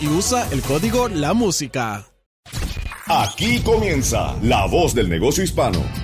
Y 0.00 0.08
usa 0.08 0.46
el 0.52 0.60
código 0.60 1.08
La 1.08 1.32
Música. 1.32 2.06
Aquí 3.06 3.60
comienza 3.60 4.36
La 4.42 4.66
Voz 4.66 4.94
del 4.94 5.08
Negocio 5.08 5.42
Hispano. 5.42 6.03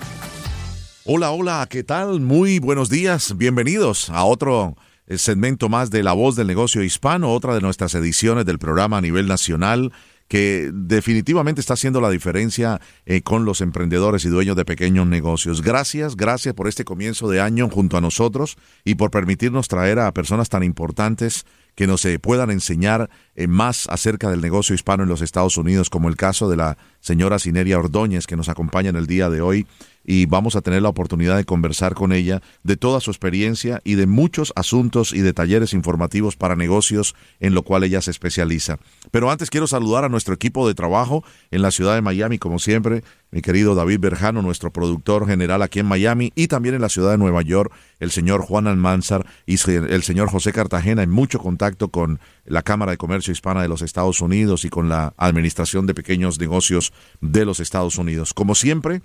Hola, 1.03 1.31
hola, 1.31 1.67
¿qué 1.67 1.83
tal? 1.83 2.19
Muy 2.19 2.59
buenos 2.59 2.87
días, 2.87 3.35
bienvenidos 3.35 4.11
a 4.11 4.23
otro 4.23 4.75
eh, 5.07 5.17
segmento 5.17 5.67
más 5.67 5.89
de 5.89 6.03
La 6.03 6.13
Voz 6.13 6.35
del 6.35 6.45
Negocio 6.45 6.83
Hispano, 6.83 7.33
otra 7.33 7.55
de 7.55 7.61
nuestras 7.61 7.95
ediciones 7.95 8.45
del 8.45 8.59
programa 8.59 8.99
a 8.99 9.01
nivel 9.01 9.27
nacional 9.27 9.91
que 10.27 10.69
definitivamente 10.71 11.59
está 11.59 11.73
haciendo 11.73 12.01
la 12.01 12.11
diferencia 12.11 12.79
eh, 13.07 13.23
con 13.23 13.45
los 13.45 13.61
emprendedores 13.61 14.25
y 14.25 14.29
dueños 14.29 14.55
de 14.55 14.63
pequeños 14.63 15.07
negocios. 15.07 15.63
Gracias, 15.63 16.15
gracias 16.15 16.53
por 16.53 16.67
este 16.67 16.85
comienzo 16.85 17.27
de 17.29 17.41
año 17.41 17.67
junto 17.67 17.97
a 17.97 18.01
nosotros 18.01 18.55
y 18.85 18.93
por 18.93 19.09
permitirnos 19.09 19.67
traer 19.67 19.97
a 19.97 20.13
personas 20.13 20.49
tan 20.49 20.61
importantes 20.61 21.45
que 21.75 21.87
nos 21.87 22.03
eh, 22.05 22.19
puedan 22.19 22.51
enseñar 22.51 23.09
eh, 23.35 23.47
más 23.47 23.87
acerca 23.89 24.29
del 24.29 24.41
negocio 24.41 24.75
hispano 24.75 25.03
en 25.03 25.09
los 25.09 25.21
Estados 25.21 25.57
Unidos, 25.57 25.89
como 25.89 26.09
el 26.09 26.15
caso 26.15 26.49
de 26.49 26.57
la 26.57 26.77
señora 26.99 27.39
Cineria 27.39 27.79
Ordóñez, 27.79 28.27
que 28.27 28.35
nos 28.35 28.49
acompaña 28.49 28.89
en 28.89 28.97
el 28.97 29.07
día 29.07 29.29
de 29.29 29.41
hoy, 29.41 29.65
y 30.03 30.25
vamos 30.25 30.55
a 30.55 30.61
tener 30.61 30.81
la 30.81 30.89
oportunidad 30.89 31.37
de 31.37 31.45
conversar 31.45 31.93
con 31.93 32.11
ella 32.11 32.41
de 32.63 32.75
toda 32.75 32.99
su 32.99 33.11
experiencia 33.11 33.81
y 33.83 33.95
de 33.95 34.07
muchos 34.07 34.51
asuntos 34.55 35.13
y 35.13 35.19
de 35.21 35.33
talleres 35.33 35.73
informativos 35.73 36.35
para 36.35 36.55
negocios 36.55 37.15
en 37.39 37.53
lo 37.53 37.63
cual 37.63 37.83
ella 37.83 38.01
se 38.01 38.11
especializa. 38.11 38.79
Pero 39.11 39.29
antes 39.29 39.49
quiero 39.49 39.67
saludar 39.67 40.03
a 40.03 40.09
nuestro 40.09 40.33
equipo 40.33 40.67
de 40.67 40.73
trabajo 40.73 41.23
en 41.51 41.61
la 41.61 41.71
ciudad 41.71 41.95
de 41.95 42.01
Miami, 42.01 42.39
como 42.39 42.59
siempre, 42.59 43.03
mi 43.31 43.41
querido 43.41 43.75
David 43.75 43.99
Berjano, 43.99 44.41
nuestro 44.41 44.71
productor 44.71 45.25
general 45.25 45.61
aquí 45.61 45.79
en 45.79 45.85
Miami, 45.85 46.33
y 46.35 46.47
también 46.47 46.75
en 46.75 46.81
la 46.81 46.89
ciudad 46.89 47.11
de 47.11 47.17
Nueva 47.17 47.41
York, 47.41 47.73
el 47.99 48.11
señor 48.11 48.41
Juan 48.41 48.67
Almanzar 48.67 49.25
y 49.45 49.55
el 49.71 50.03
señor 50.03 50.29
José 50.29 50.51
Cartagena, 50.51 51.01
en 51.01 51.09
mucho 51.09 51.39
contacto 51.39 51.89
con 51.89 52.19
la 52.45 52.61
Cámara 52.61 52.91
de 52.91 52.97
Comercio 52.97 53.31
Hispana 53.31 53.61
de 53.61 53.69
los 53.69 53.81
Estados 53.81 54.21
Unidos 54.21 54.65
y 54.65 54.69
con 54.69 54.89
la 54.89 55.13
Administración 55.17 55.87
de 55.87 55.93
Pequeños 55.93 56.39
Negocios 56.39 56.91
de 57.21 57.45
los 57.45 57.59
Estados 57.61 57.97
Unidos. 57.97 58.33
Como 58.33 58.53
siempre, 58.53 59.01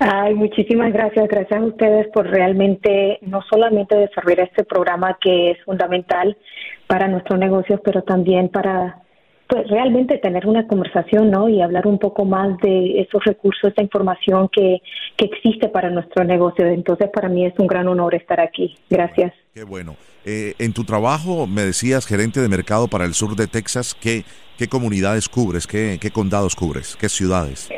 Ay, 0.00 0.34
muchísimas 0.34 0.92
gracias. 0.92 1.28
Gracias 1.28 1.60
a 1.60 1.64
ustedes 1.64 2.08
por 2.08 2.26
realmente 2.26 3.18
no 3.22 3.40
solamente 3.42 3.94
desarrollar 3.96 4.40
este 4.40 4.64
programa 4.64 5.16
que 5.20 5.52
es 5.52 5.64
fundamental 5.64 6.36
para 6.86 7.08
nuestros 7.08 7.38
negocios, 7.38 7.80
pero 7.84 8.02
también 8.02 8.48
para 8.48 8.98
pues 9.48 9.66
realmente 9.68 10.18
tener 10.18 10.46
una 10.46 10.66
conversación, 10.66 11.30
¿no? 11.30 11.48
Y 11.48 11.62
hablar 11.62 11.86
un 11.86 11.98
poco 11.98 12.24
más 12.24 12.58
de 12.58 13.00
esos 13.00 13.24
recursos, 13.24 13.72
esa 13.72 13.82
información 13.82 14.48
que, 14.52 14.82
que 15.16 15.24
existe 15.24 15.68
para 15.68 15.88
nuestro 15.88 16.22
negocio. 16.22 16.66
Entonces, 16.66 17.08
para 17.12 17.28
mí 17.28 17.46
es 17.46 17.54
un 17.58 17.66
gran 17.66 17.88
honor 17.88 18.14
estar 18.14 18.40
aquí. 18.40 18.76
Gracias. 18.90 19.32
Qué 19.54 19.64
bueno. 19.64 19.96
Eh, 20.24 20.54
en 20.58 20.74
tu 20.74 20.84
trabajo, 20.84 21.46
me 21.46 21.62
decías, 21.62 22.06
gerente 22.06 22.40
de 22.40 22.48
mercado 22.48 22.88
para 22.88 23.06
el 23.06 23.14
sur 23.14 23.34
de 23.36 23.46
Texas, 23.46 23.94
¿qué, 23.94 24.24
qué 24.58 24.68
comunidades 24.68 25.28
cubres? 25.28 25.66
¿Qué, 25.66 25.98
qué 25.98 26.10
condados 26.10 26.54
cubres? 26.54 26.96
¿Qué 27.00 27.08
ciudades? 27.08 27.70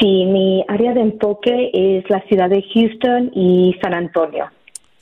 Sí, 0.00 0.24
mi 0.24 0.64
área 0.68 0.94
de 0.94 1.02
enfoque 1.02 1.70
es 1.74 2.08
la 2.08 2.22
ciudad 2.22 2.48
de 2.48 2.64
Houston 2.72 3.30
y 3.34 3.76
San 3.82 3.92
Antonio. 3.92 4.46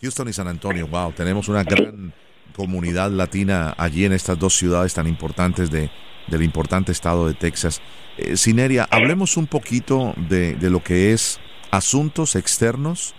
Houston 0.03 0.29
y 0.29 0.33
San 0.33 0.49
Antonio, 0.49 0.89
wow, 0.89 1.13
tenemos 1.13 1.49
una 1.49 1.63
gran 1.63 2.13
comunidad 2.55 3.11
latina 3.11 3.75
allí 3.77 4.05
en 4.05 4.13
estas 4.13 4.39
dos 4.39 4.57
ciudades 4.57 4.95
tan 4.95 5.07
importantes 5.07 5.71
de, 5.71 5.91
del 6.27 6.43
importante 6.43 6.93
estado 6.93 7.27
de 7.27 7.35
Texas. 7.35 7.81
Eh, 8.19 8.37
Sineria, 8.37 8.87
hablemos 8.91 9.37
un 9.37 9.47
poquito 9.47 10.15
de, 10.29 10.55
de, 10.55 10.71
lo 10.71 10.81
que 10.81 11.13
es 11.13 11.41
asuntos 11.71 12.37
externos 12.37 13.15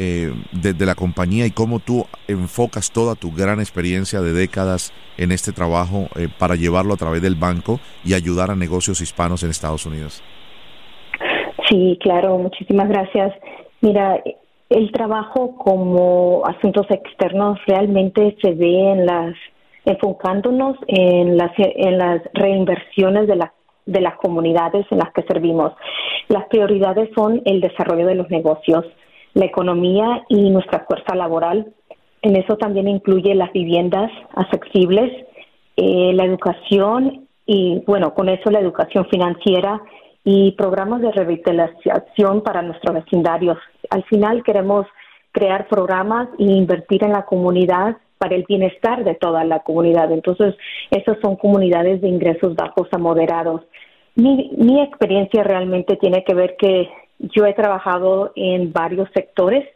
eh, 0.00 0.32
de, 0.52 0.86
la 0.86 0.94
compañía 0.94 1.44
y 1.44 1.50
cómo 1.50 1.80
tú 1.80 2.06
enfocas 2.28 2.92
toda 2.92 3.16
tu 3.16 3.32
gran 3.32 3.58
experiencia 3.58 4.20
de 4.20 4.32
décadas 4.32 4.92
en 5.16 5.32
este 5.32 5.50
trabajo 5.50 6.06
eh, 6.14 6.28
para 6.38 6.54
llevarlo 6.54 6.94
a 6.94 6.96
través 6.96 7.20
del 7.20 7.34
banco 7.34 7.80
y 8.04 8.14
ayudar 8.14 8.52
a 8.52 8.54
negocios 8.54 9.00
hispanos 9.00 9.42
en 9.42 9.50
Estados 9.50 9.86
Unidos. 9.86 10.22
Sí, 11.68 11.98
claro, 12.00 12.38
muchísimas 12.38 12.88
gracias. 12.88 13.34
Mira, 13.80 14.22
el 14.70 14.92
trabajo 14.92 15.56
como 15.56 16.42
asuntos 16.46 16.86
externos 16.90 17.58
realmente 17.66 18.36
se 18.42 18.52
ve 18.52 18.92
en 18.92 19.06
las 19.06 19.34
enfocándonos 19.84 20.76
en 20.86 21.38
las 21.38 21.52
en 21.56 21.96
las 21.96 22.20
reinversiones 22.34 23.26
de 23.26 23.36
las 23.36 23.50
de 23.86 24.02
las 24.02 24.16
comunidades 24.16 24.86
en 24.90 24.98
las 24.98 25.12
que 25.14 25.22
servimos. 25.22 25.72
Las 26.28 26.44
prioridades 26.48 27.08
son 27.16 27.40
el 27.46 27.62
desarrollo 27.62 28.06
de 28.06 28.16
los 28.16 28.28
negocios, 28.28 28.84
la 29.32 29.46
economía 29.46 30.24
y 30.28 30.50
nuestra 30.50 30.84
fuerza 30.86 31.14
laboral. 31.14 31.72
En 32.20 32.36
eso 32.36 32.56
también 32.56 32.86
incluye 32.86 33.34
las 33.34 33.50
viviendas 33.52 34.10
accesibles, 34.34 35.10
eh, 35.76 36.12
la 36.12 36.24
educación 36.24 37.28
y, 37.46 37.82
bueno, 37.86 38.12
con 38.12 38.28
eso 38.28 38.50
la 38.50 38.60
educación 38.60 39.06
financiera 39.06 39.80
y 40.30 40.52
programas 40.52 41.00
de 41.00 41.10
revitalización 41.10 42.42
para 42.42 42.60
nuestros 42.60 42.96
vecindarios. 42.96 43.56
Al 43.88 44.04
final 44.04 44.42
queremos 44.42 44.86
crear 45.32 45.66
programas 45.68 46.28
e 46.38 46.42
invertir 46.42 47.02
en 47.02 47.12
la 47.12 47.24
comunidad 47.24 47.96
para 48.18 48.34
el 48.34 48.44
bienestar 48.46 49.04
de 49.04 49.14
toda 49.14 49.42
la 49.44 49.60
comunidad. 49.60 50.12
Entonces, 50.12 50.54
esas 50.90 51.16
son 51.22 51.36
comunidades 51.36 52.02
de 52.02 52.08
ingresos 52.08 52.54
bajos 52.54 52.88
a 52.92 52.98
moderados. 52.98 53.62
Mi, 54.16 54.50
mi 54.58 54.82
experiencia 54.82 55.42
realmente 55.44 55.96
tiene 55.96 56.22
que 56.24 56.34
ver 56.34 56.56
que 56.58 56.90
yo 57.20 57.46
he 57.46 57.54
trabajado 57.54 58.32
en 58.36 58.70
varios 58.70 59.08
sectores, 59.14 59.66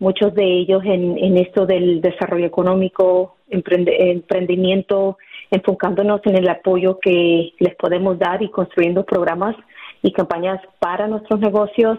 muchos 0.00 0.34
de 0.34 0.44
ellos 0.44 0.82
en, 0.86 1.18
en 1.18 1.36
esto 1.36 1.66
del 1.66 2.00
desarrollo 2.00 2.46
económico, 2.46 3.36
emprendimiento, 3.48 5.18
enfocándonos 5.52 6.20
en 6.24 6.36
el 6.36 6.48
apoyo 6.48 6.98
que 6.98 7.52
les 7.60 7.76
podemos 7.76 8.18
dar 8.18 8.42
y 8.42 8.50
construyendo 8.50 9.04
programas 9.04 9.54
y 10.02 10.12
campañas 10.12 10.60
para 10.78 11.06
nuestros 11.06 11.40
negocios 11.40 11.98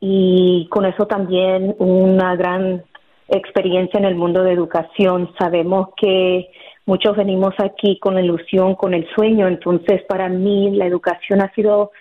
y 0.00 0.66
con 0.70 0.86
eso 0.86 1.06
también 1.06 1.74
una 1.78 2.34
gran 2.36 2.84
experiencia 3.28 3.98
en 3.98 4.06
el 4.06 4.14
mundo 4.14 4.42
de 4.42 4.52
educación. 4.52 5.30
Sabemos 5.38 5.88
que 5.96 6.50
muchos 6.86 7.16
venimos 7.16 7.54
aquí 7.58 7.98
con 7.98 8.14
la 8.14 8.22
ilusión, 8.22 8.74
con 8.74 8.94
el 8.94 9.06
sueño, 9.14 9.46
entonces 9.46 10.02
para 10.08 10.28
mí 10.28 10.70
la 10.72 10.86
educación 10.86 11.40
ha 11.42 11.52
sido 11.54 11.92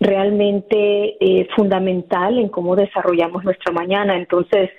realmente 0.00 1.16
eh, 1.20 1.48
fundamental 1.56 2.38
en 2.38 2.48
cómo 2.48 2.76
desarrollamos 2.76 3.44
nuestra 3.44 3.72
mañana. 3.72 4.16
Entonces, 4.16 4.70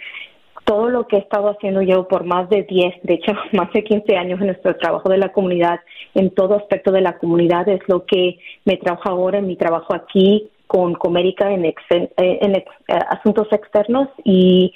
todo 0.68 0.90
lo 0.90 1.08
que 1.08 1.16
he 1.16 1.20
estado 1.20 1.50
haciendo 1.50 1.82
yo 1.82 2.10
por 2.10 2.26
más 2.26 2.50
de 2.50 2.64
10, 2.64 2.96
de 3.04 3.14
hecho, 3.14 3.32
más 3.54 3.72
de 3.72 3.84
15 3.84 4.18
años 4.18 4.40
en 4.42 4.48
nuestro 4.48 4.76
trabajo 4.76 5.10
de 5.10 5.18
la 5.18 5.32
comunidad, 5.32 5.80
en 6.14 6.30
todo 6.32 6.56
aspecto 6.56 6.92
de 6.92 7.02
la 7.02 7.18
comunidad, 7.18 7.68
es 7.70 7.80
lo 7.88 8.06
que 8.06 8.38
me 8.66 8.76
trabajo 8.76 9.10
ahora 9.10 9.40
en 9.40 9.48
mi 9.48 9.56
trabajo 9.56 9.96
aquí 9.96 10.50
con 10.68 10.96
Comérica 10.96 11.50
en, 11.50 11.64
en, 11.64 12.56
eh, 12.56 12.66
asuntos 13.10 13.48
externos 13.54 14.10
y 14.26 14.74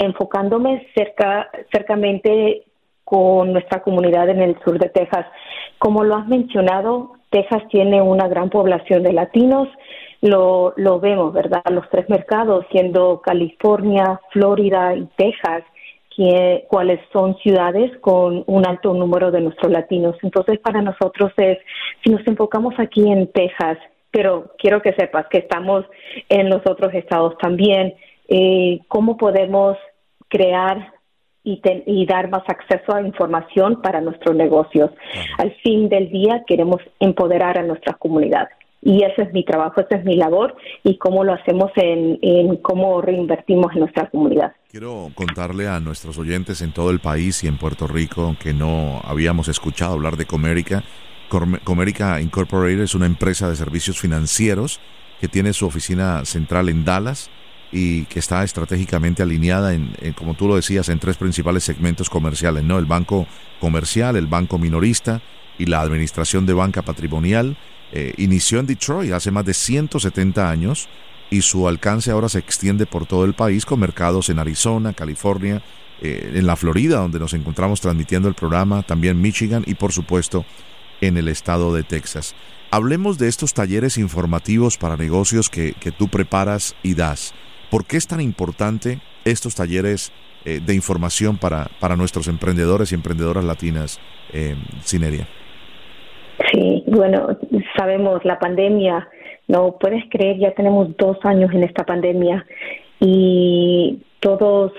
enfocándome 0.00 0.88
cerca, 0.96 1.48
cercamente 1.70 2.64
con 3.04 3.52
nuestra 3.52 3.80
comunidad 3.82 4.28
en 4.28 4.40
el 4.42 4.58
sur 4.64 4.80
de 4.80 4.88
Texas. 4.88 5.26
Como 5.78 6.02
lo 6.02 6.16
has 6.16 6.26
mencionado, 6.26 7.12
Texas 7.30 7.62
tiene 7.70 8.02
una 8.02 8.26
gran 8.26 8.50
población 8.50 9.04
de 9.04 9.12
latinos, 9.12 9.68
lo, 10.22 10.72
lo 10.76 11.00
vemos, 11.00 11.32
¿verdad? 11.32 11.62
Los 11.70 11.88
tres 11.90 12.08
mercados, 12.08 12.64
siendo 12.70 13.20
California, 13.20 14.20
Florida 14.30 14.94
y 14.94 15.06
Texas, 15.16 15.64
que, 16.16 16.64
cuáles 16.68 17.00
son 17.12 17.36
ciudades 17.38 17.90
con 18.00 18.44
un 18.46 18.66
alto 18.66 18.94
número 18.94 19.30
de 19.32 19.40
nuestros 19.40 19.72
latinos. 19.72 20.16
Entonces, 20.22 20.58
para 20.60 20.80
nosotros 20.80 21.32
es, 21.36 21.58
si 22.04 22.10
nos 22.10 22.26
enfocamos 22.26 22.74
aquí 22.78 23.10
en 23.10 23.30
Texas, 23.32 23.78
pero 24.12 24.52
quiero 24.58 24.80
que 24.80 24.92
sepas 24.92 25.26
que 25.28 25.38
estamos 25.38 25.84
en 26.28 26.48
los 26.48 26.62
otros 26.66 26.94
estados 26.94 27.36
también, 27.38 27.94
eh, 28.28 28.78
¿cómo 28.88 29.16
podemos 29.16 29.76
crear 30.28 30.92
y, 31.42 31.60
y, 31.86 32.06
dar 32.06 32.30
más 32.30 32.44
acceso 32.46 32.94
a 32.94 33.02
información 33.02 33.82
para 33.82 34.00
nuestros 34.00 34.36
negocios? 34.36 34.92
Al 35.38 35.52
fin 35.62 35.88
del 35.88 36.10
día 36.10 36.44
queremos 36.46 36.80
empoderar 37.00 37.58
a 37.58 37.62
nuestras 37.62 37.96
comunidades 37.96 38.61
y 38.82 39.04
ese 39.04 39.22
es 39.22 39.32
mi 39.32 39.44
trabajo, 39.44 39.80
esa 39.80 39.96
es 39.96 40.04
mi 40.04 40.16
labor 40.16 40.56
y 40.82 40.98
cómo 40.98 41.22
lo 41.22 41.32
hacemos 41.32 41.70
en, 41.76 42.56
cómo 42.56 43.00
reinvertimos 43.00 43.72
en 43.74 43.80
nuestra 43.80 44.10
comunidad. 44.10 44.52
Quiero 44.70 45.10
contarle 45.14 45.68
a 45.68 45.78
nuestros 45.78 46.18
oyentes 46.18 46.62
en 46.62 46.72
todo 46.72 46.90
el 46.90 46.98
país 46.98 47.44
y 47.44 47.46
en 47.46 47.58
Puerto 47.58 47.86
Rico 47.86 48.34
que 48.40 48.52
no 48.52 49.00
habíamos 49.04 49.48
escuchado 49.48 49.94
hablar 49.94 50.16
de 50.16 50.26
Comérica. 50.26 50.82
Comérica 51.64 52.20
Incorporated 52.20 52.80
es 52.80 52.94
una 52.94 53.06
empresa 53.06 53.48
de 53.48 53.56
servicios 53.56 53.98
financieros 53.98 54.80
que 55.20 55.28
tiene 55.28 55.52
su 55.52 55.66
oficina 55.66 56.24
central 56.24 56.68
en 56.68 56.84
Dallas 56.84 57.30
y 57.70 58.04
que 58.06 58.18
está 58.18 58.42
estratégicamente 58.42 59.22
alineada 59.22 59.72
en, 59.72 59.94
como 60.14 60.34
tú 60.34 60.48
lo 60.48 60.56
decías, 60.56 60.90
en 60.90 60.98
tres 60.98 61.16
principales 61.16 61.64
segmentos 61.64 62.10
comerciales, 62.10 62.64
¿no? 62.64 62.78
El 62.78 62.84
banco 62.84 63.26
comercial, 63.60 64.16
el 64.16 64.26
banco 64.26 64.58
minorista 64.58 65.22
y 65.58 65.66
la 65.66 65.80
administración 65.80 66.44
de 66.44 66.52
banca 66.52 66.82
patrimonial 66.82 67.56
eh, 67.92 68.14
inició 68.16 68.58
en 68.58 68.66
Detroit 68.66 69.12
hace 69.12 69.30
más 69.30 69.44
de 69.44 69.54
170 69.54 70.50
años 70.50 70.88
y 71.30 71.42
su 71.42 71.66
alcance 71.66 72.10
ahora 72.10 72.28
se 72.28 72.38
extiende 72.38 72.86
por 72.86 73.06
todo 73.06 73.24
el 73.24 73.34
país 73.34 73.64
con 73.64 73.80
mercados 73.80 74.28
en 74.28 74.38
Arizona, 74.38 74.92
California, 74.92 75.62
eh, 76.02 76.32
en 76.34 76.46
la 76.46 76.56
Florida, 76.56 76.98
donde 76.98 77.18
nos 77.18 77.32
encontramos 77.32 77.80
transmitiendo 77.80 78.28
el 78.28 78.34
programa, 78.34 78.82
también 78.82 79.20
Michigan 79.20 79.62
y 79.66 79.74
por 79.74 79.92
supuesto 79.92 80.44
en 81.00 81.16
el 81.16 81.28
estado 81.28 81.74
de 81.74 81.84
Texas. 81.84 82.34
Hablemos 82.70 83.18
de 83.18 83.28
estos 83.28 83.54
talleres 83.54 83.98
informativos 83.98 84.76
para 84.78 84.96
negocios 84.96 85.48
que, 85.48 85.74
tú 85.96 86.08
preparas 86.08 86.74
y 86.82 86.94
das. 86.94 87.34
¿Por 87.70 87.84
qué 87.84 87.96
es 87.98 88.06
tan 88.06 88.20
importante 88.20 89.00
estos 89.24 89.54
talleres 89.54 90.12
eh, 90.44 90.60
de 90.64 90.74
información 90.74 91.38
para, 91.38 91.70
para 91.80 91.96
nuestros 91.96 92.28
emprendedores 92.28 92.92
y 92.92 92.94
emprendedoras 92.94 93.44
latinas, 93.44 94.00
eh, 94.32 94.56
Cineria? 94.82 95.28
Sí, 96.50 96.82
bueno, 96.86 97.38
sabemos 97.76 98.24
la 98.24 98.38
pandemia, 98.38 99.08
no 99.48 99.76
puedes 99.78 100.04
creer, 100.10 100.38
ya 100.38 100.52
tenemos 100.52 100.96
dos 100.96 101.18
años 101.24 101.52
en 101.52 101.64
esta 101.64 101.84
pandemia 101.84 102.44
y 103.00 104.00
todos, 104.20 104.72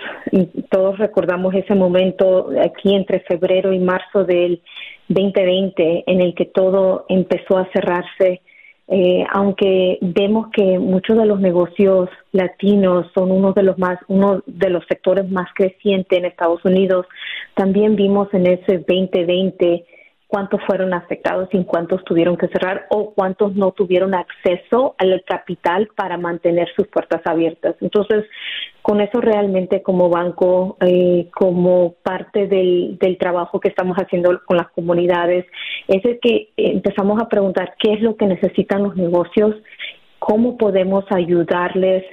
todos 0.71 0.97
recordamos 0.97 1.53
ese 1.53 1.75
momento 1.75 2.49
aquí 2.63 2.95
entre 2.95 3.19
febrero 3.21 3.73
y 3.73 3.79
marzo 3.79 4.23
del 4.23 4.61
2020 5.09 6.05
en 6.07 6.21
el 6.21 6.33
que 6.33 6.45
todo 6.45 7.05
empezó 7.09 7.57
a 7.57 7.69
cerrarse. 7.73 8.41
Eh, 8.87 9.23
aunque 9.31 9.97
vemos 10.01 10.47
que 10.51 10.77
muchos 10.77 11.17
de 11.17 11.25
los 11.25 11.39
negocios 11.39 12.09
latinos 12.31 13.07
son 13.13 13.31
uno 13.31 13.53
de 13.53 13.63
los 13.63 13.77
más 13.77 13.97
uno 14.09 14.43
de 14.45 14.69
los 14.69 14.85
sectores 14.87 15.29
más 15.29 15.47
crecientes 15.55 16.19
en 16.19 16.25
Estados 16.25 16.63
Unidos, 16.65 17.05
también 17.55 17.95
vimos 17.95 18.27
en 18.33 18.47
ese 18.47 18.79
2020 18.79 19.85
cuántos 20.33 20.61
fueron 20.65 20.95
afectados 20.95 21.47
y 21.51 21.63
cuántos 21.63 22.03
tuvieron 22.05 22.37
que 22.37 22.47
cerrar 22.47 22.87
o 22.89 23.13
cuántos 23.13 23.55
no 23.55 23.69
tuvieron 23.69 24.15
acceso 24.15 24.95
al 24.97 25.23
capital 25.27 25.91
para 25.95 26.17
mantener 26.17 26.67
sus 26.75 26.87
puertas 26.87 27.21
abiertas. 27.25 27.75
Entonces, 27.81 28.25
con 28.81 28.99
eso 28.99 29.21
realmente 29.21 29.83
como 29.83 30.09
banco, 30.09 30.75
eh, 30.81 31.29
como 31.35 31.93
parte 32.01 32.47
del, 32.47 32.97
del 32.99 33.19
trabajo 33.19 33.59
que 33.59 33.69
estamos 33.69 33.95
haciendo 33.97 34.41
con 34.47 34.57
las 34.57 34.69
comunidades, 34.71 35.45
es 35.87 36.03
el 36.03 36.19
que 36.19 36.49
empezamos 36.57 37.21
a 37.21 37.29
preguntar 37.29 37.75
qué 37.77 37.93
es 37.93 38.01
lo 38.01 38.15
que 38.15 38.25
necesitan 38.25 38.81
los 38.81 38.95
negocios, 38.95 39.55
cómo 40.25 40.57
podemos 40.57 41.03
ayudarles 41.09 42.03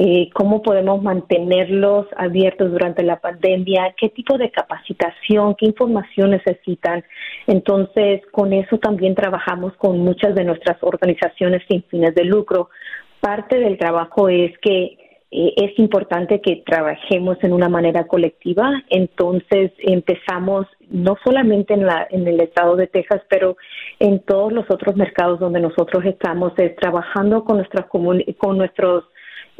eh, 0.00 0.30
cómo 0.32 0.62
podemos 0.62 1.02
mantenerlos 1.02 2.06
abiertos 2.16 2.70
durante 2.70 3.02
la 3.02 3.18
pandemia, 3.18 3.96
qué 4.00 4.10
tipo 4.10 4.38
de 4.38 4.48
capacitación, 4.48 5.56
qué 5.56 5.66
información 5.66 6.30
necesitan. 6.30 7.02
Entonces, 7.48 8.22
con 8.30 8.52
eso 8.52 8.78
también 8.78 9.16
trabajamos 9.16 9.72
con 9.76 9.98
muchas 9.98 10.36
de 10.36 10.44
nuestras 10.44 10.76
organizaciones 10.82 11.62
sin 11.68 11.82
fines 11.82 12.14
de 12.14 12.24
lucro. 12.24 12.70
Parte 13.18 13.58
del 13.58 13.76
trabajo 13.76 14.28
es 14.28 14.56
que 14.58 14.98
eh, 15.32 15.54
es 15.56 15.76
importante 15.80 16.40
que 16.40 16.62
trabajemos 16.64 17.36
en 17.42 17.52
una 17.52 17.68
manera 17.68 18.06
colectiva. 18.06 18.70
Entonces 18.90 19.72
empezamos 19.78 20.68
no 20.90 21.16
solamente 21.24 21.74
en, 21.74 21.86
la, 21.86 22.06
en 22.10 22.26
el 22.26 22.40
estado 22.40 22.76
de 22.76 22.86
Texas, 22.86 23.22
pero 23.28 23.56
en 23.98 24.20
todos 24.20 24.52
los 24.52 24.64
otros 24.70 24.96
mercados 24.96 25.40
donde 25.40 25.60
nosotros 25.60 26.04
estamos, 26.04 26.52
es 26.56 26.74
trabajando 26.76 27.44
con, 27.44 27.56
nuestras 27.56 27.86
con 27.86 28.58
nuestros 28.58 29.04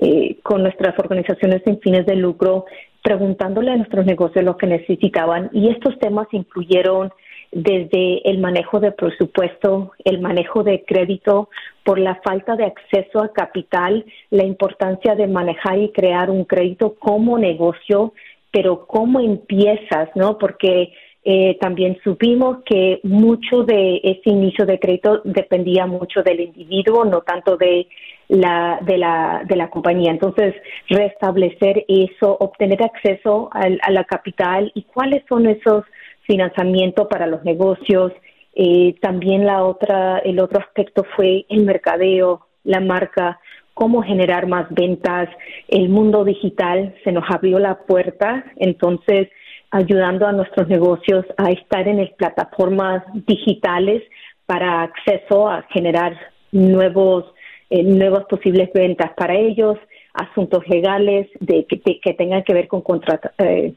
eh, 0.01 0.39
con 0.45 0.63
nuestras 0.63 0.97
organizaciones 0.97 1.61
sin 1.65 1.81
fines 1.81 2.07
de 2.07 2.15
lucro, 2.15 2.67
preguntándole 3.03 3.73
a 3.73 3.77
nuestros 3.77 4.07
negocios 4.07 4.45
lo 4.45 4.57
que 4.57 4.69
necesitaban. 4.69 5.51
Y 5.53 5.71
estos 5.71 5.99
temas 5.99 6.29
incluyeron 6.31 7.11
desde 7.51 8.29
el 8.31 8.39
manejo 8.39 8.79
de 8.79 8.93
presupuesto, 8.93 9.91
el 10.05 10.21
manejo 10.21 10.63
de 10.63 10.85
crédito, 10.87 11.49
por 11.83 11.99
la 11.99 12.15
falta 12.23 12.55
de 12.55 12.67
acceso 12.67 13.21
a 13.21 13.33
capital, 13.33 14.05
la 14.31 14.45
importancia 14.45 15.17
de 15.17 15.27
manejar 15.27 15.79
y 15.79 15.91
crear 15.91 16.31
un 16.31 16.45
crédito 16.45 16.95
como 16.97 17.37
negocio, 17.37 18.13
pero 18.53 18.87
cómo 18.87 19.19
empiezas, 19.19 20.11
¿no? 20.15 20.39
Porque 20.39 20.93
eh, 21.31 21.59
también 21.61 21.99
supimos 22.03 22.63
que 22.65 23.01
mucho 23.03 23.63
de 23.63 24.01
ese 24.03 24.31
inicio 24.31 24.65
de 24.65 24.79
crédito 24.79 25.21
dependía 25.25 25.85
mucho 25.85 26.23
del 26.23 26.41
individuo, 26.41 27.05
no 27.05 27.21
tanto 27.21 27.59
de 27.59 27.87
la, 28.29 28.79
de 28.81 28.97
la, 28.97 29.43
de 29.47 29.55
la 29.55 29.69
compañía. 29.69 30.11
Entonces, 30.11 30.55
restablecer 30.89 31.85
eso, 31.87 32.35
obtener 32.41 32.83
acceso 32.83 33.51
a 33.53 33.91
la 33.91 34.05
capital 34.05 34.73
y 34.75 34.85
cuáles 34.85 35.23
son 35.29 35.47
esos 35.47 35.85
financiamiento 36.23 37.09
para 37.09 37.27
los 37.27 37.45
negocios. 37.45 38.11
Eh, 38.55 38.95
también 39.03 39.45
la 39.45 39.65
otra, 39.65 40.21
el 40.21 40.41
otro 40.41 40.61
aspecto 40.61 41.05
fue 41.15 41.45
el 41.51 41.67
mercadeo, 41.67 42.47
la 42.65 42.81
marca, 42.81 43.39
cómo 43.75 44.03
generar 44.03 44.47
más 44.47 44.67
ventas. 44.71 45.29
El 45.69 45.91
mundo 45.91 46.25
digital 46.25 46.95
se 47.05 47.13
nos 47.13 47.25
abrió 47.29 47.59
la 47.59 47.81
puerta, 47.81 48.47
entonces 48.57 49.29
ayudando 49.71 50.27
a 50.27 50.33
nuestros 50.33 50.69
negocios 50.69 51.25
a 51.37 51.51
estar 51.51 51.87
en 51.89 51.99
las 51.99 52.11
plataformas 52.11 53.03
digitales 53.27 54.03
para 54.47 54.83
acceso 54.83 55.49
a 55.49 55.63
generar 55.71 56.19
nuevos 56.53 57.27
eh, 57.71 57.83
nuevas 57.83 58.25
posibles 58.25 58.71
ventas 58.73 59.11
para 59.15 59.35
ellos, 59.35 59.77
asuntos 60.15 60.67
legales 60.69 61.29
de 61.41 61.67
que, 61.67 62.15
tengan 62.15 62.43
que 62.43 62.55
ver 62.55 62.67
con 62.67 62.81
contratos. 62.81 63.31
Eh, 63.39 63.75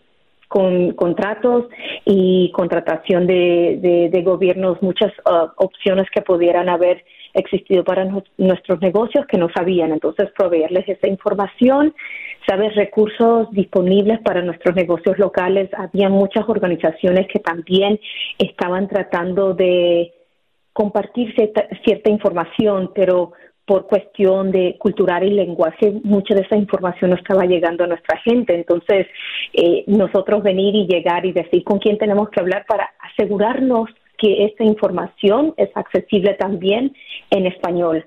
con 0.47 0.91
contratos 0.95 1.67
y 2.03 2.51
contratación 2.51 3.25
de, 3.25 4.09
de, 4.11 4.21
gobiernos, 4.21 4.81
muchas 4.81 5.13
uh, 5.19 5.47
opciones 5.55 6.07
que 6.13 6.21
pudieran 6.21 6.67
haber 6.67 7.05
existido 7.33 7.83
para 7.83 8.05
nuestros 8.37 8.81
negocios 8.81 9.25
que 9.27 9.37
no 9.37 9.49
sabían. 9.55 9.91
Entonces, 9.91 10.29
proveerles 10.37 10.87
esa 10.87 11.07
información, 11.07 11.93
saber 12.47 12.73
recursos 12.73 13.49
disponibles 13.51 14.19
para 14.19 14.41
nuestros 14.41 14.75
negocios 14.75 15.17
locales. 15.17 15.69
Había 15.77 16.09
muchas 16.09 16.47
organizaciones 16.47 17.27
que 17.27 17.39
también 17.39 17.99
estaban 18.37 18.87
tratando 18.87 19.53
de 19.53 20.13
compartir 20.73 21.33
cierta 21.83 22.09
información, 22.09 22.91
pero 22.95 23.33
por 23.65 23.87
cuestión 23.87 24.51
de 24.51 24.75
cultural 24.79 25.23
y 25.23 25.31
lenguaje, 25.31 25.93
mucha 26.03 26.35
de 26.35 26.41
esa 26.41 26.57
información 26.57 27.11
no 27.11 27.15
estaba 27.15 27.45
llegando 27.45 27.83
a 27.83 27.87
nuestra 27.87 28.17
gente. 28.19 28.53
Entonces, 28.53 29.07
eh, 29.53 29.83
nosotros 29.87 30.43
venir 30.43 30.75
y 30.75 30.87
llegar 30.87 31.25
y 31.25 31.31
decir 31.31 31.63
con 31.63 31.79
quién 31.79 31.97
tenemos 31.97 32.29
que 32.29 32.41
hablar 32.41 32.65
para 32.67 32.89
asegurarnos 32.99 33.89
que 34.21 34.45
esta 34.45 34.63
información 34.63 35.53
es 35.57 35.69
accesible 35.75 36.35
también 36.35 36.93
en 37.31 37.47
español. 37.47 38.05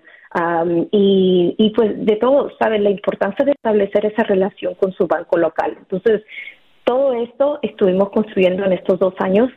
y, 0.90 1.54
y, 1.59 1.71
pues 1.71 1.90
de 2.04 2.16
todo, 2.16 2.50
¿saben? 2.59 2.85
La 2.85 2.90
importancia 2.90 3.44
de 3.44 3.52
establecer 3.52 4.06
esa 4.06 4.25
relación 4.25 4.75
con 4.75 4.92
su 4.92 5.06
banco 5.06 5.38
local. 5.38 5.76
Entonces, 5.78 6.23
todo 6.85 7.14
esto 7.14 7.59
estuvimos 7.62 8.11
construyendo 8.11 8.64
en 8.64 8.73
estos 8.73 8.99
dos 8.99 9.14
años 9.18 9.50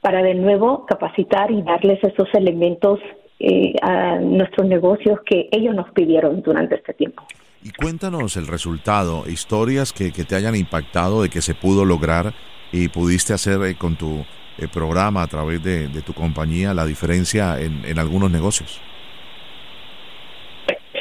para 0.00 0.22
de 0.22 0.34
nuevo 0.34 0.86
capacitar 0.86 1.50
y 1.50 1.62
darles 1.62 2.02
esos 2.02 2.28
elementos 2.34 3.00
eh, 3.38 3.74
a 3.82 4.16
nuestros 4.16 4.66
negocios 4.66 5.18
que 5.24 5.48
ellos 5.50 5.74
nos 5.74 5.90
pidieron 5.92 6.42
durante 6.42 6.76
este 6.76 6.94
tiempo. 6.94 7.22
Y 7.62 7.70
cuéntanos 7.72 8.36
el 8.36 8.46
resultado, 8.46 9.24
historias 9.28 9.92
que, 9.92 10.10
te 10.10 10.34
hayan 10.34 10.54
impactado 10.56 11.22
de 11.22 11.28
que 11.28 11.42
se 11.42 11.54
pudo 11.54 11.84
lograr 11.84 12.32
y 12.72 12.88
pudiste 12.88 13.34
hacer 13.34 13.62
eh, 13.62 13.76
con 13.76 13.96
tu 13.96 14.24
eh, 14.60 14.68
programa 14.72 15.22
a 15.22 15.26
través 15.26 15.62
de, 15.62 15.88
tu 16.02 16.12
compañía 16.12 16.74
la 16.74 16.84
diferencia 16.84 17.56
en, 17.60 17.98
algunos 17.98 18.30
negocios. 18.30 18.80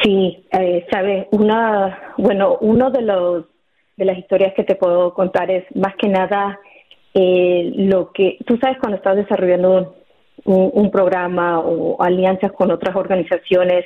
Sí, 0.04 0.46
eh, 0.52 0.86
sabe, 0.92 1.28
una, 1.32 2.14
bueno, 2.18 2.58
uno 2.62 2.90
de 2.90 3.02
los 3.02 3.46
de 3.98 4.06
las 4.06 4.18
historias 4.18 4.54
que 4.56 4.64
te 4.64 4.76
puedo 4.76 5.14
contar 5.14 5.52
es 5.52 5.66
más 5.76 5.94
que 5.98 6.08
nada 6.08 6.58
lo 7.14 8.14
que 8.14 8.38
tú 8.46 8.58
sabes 8.62 8.78
cuando 8.78 8.96
estás 8.96 9.18
desarrollando 9.18 9.94
un, 10.46 10.92
programa 10.92 11.60
o 11.60 12.02
alianzas 12.02 12.52
con 12.52 12.72
otras 12.72 12.96
organizaciones, 12.96 13.86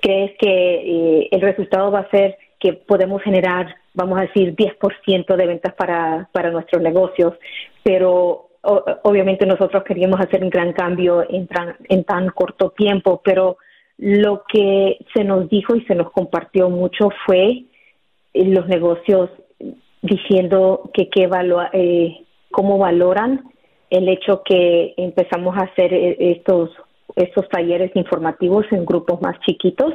crees 0.00 0.32
que 0.38 0.48
eh, 0.48 1.28
el 1.30 1.40
resultado 1.40 1.90
va 1.90 2.00
a 2.00 2.10
ser 2.10 2.36
que 2.58 2.72
podemos 2.72 3.22
generar, 3.22 3.74
vamos 3.94 4.18
a 4.18 4.22
decir, 4.22 4.54
10% 4.54 5.36
de 5.36 5.46
ventas 5.46 5.74
para, 5.74 6.28
para 6.32 6.50
nuestros 6.50 6.82
negocios, 6.82 7.34
pero 7.82 8.48
obviamente 8.62 9.46
nosotros 9.46 9.82
queríamos 9.84 10.20
hacer 10.20 10.42
un 10.42 10.50
gran 10.50 10.72
cambio 10.72 11.22
en, 11.28 11.48
en 11.88 12.04
tan 12.04 12.28
corto 12.28 12.70
tiempo, 12.70 13.20
pero 13.24 13.56
lo 13.98 14.42
que 14.52 14.98
se 15.14 15.24
nos 15.24 15.48
dijo 15.48 15.76
y 15.76 15.84
se 15.84 15.94
nos 15.94 16.10
compartió 16.10 16.68
mucho 16.68 17.10
fue 17.26 17.64
eh, 18.34 18.44
los 18.46 18.66
negocios 18.66 19.30
diciendo 20.02 20.90
que 20.92 21.08
qué 21.08 21.28
eh, 21.72 22.24
cómo 22.50 22.78
valoran 22.78 23.44
el 23.90 24.08
hecho 24.08 24.42
que 24.44 24.94
empezamos 24.96 25.56
a 25.56 25.62
hacer 25.62 25.92
eh, 25.94 26.16
estos 26.18 26.70
estos 27.14 27.48
talleres 27.50 27.94
informativos 27.94 28.64
en 28.72 28.86
grupos 28.86 29.20
más 29.20 29.38
chiquitos 29.40 29.92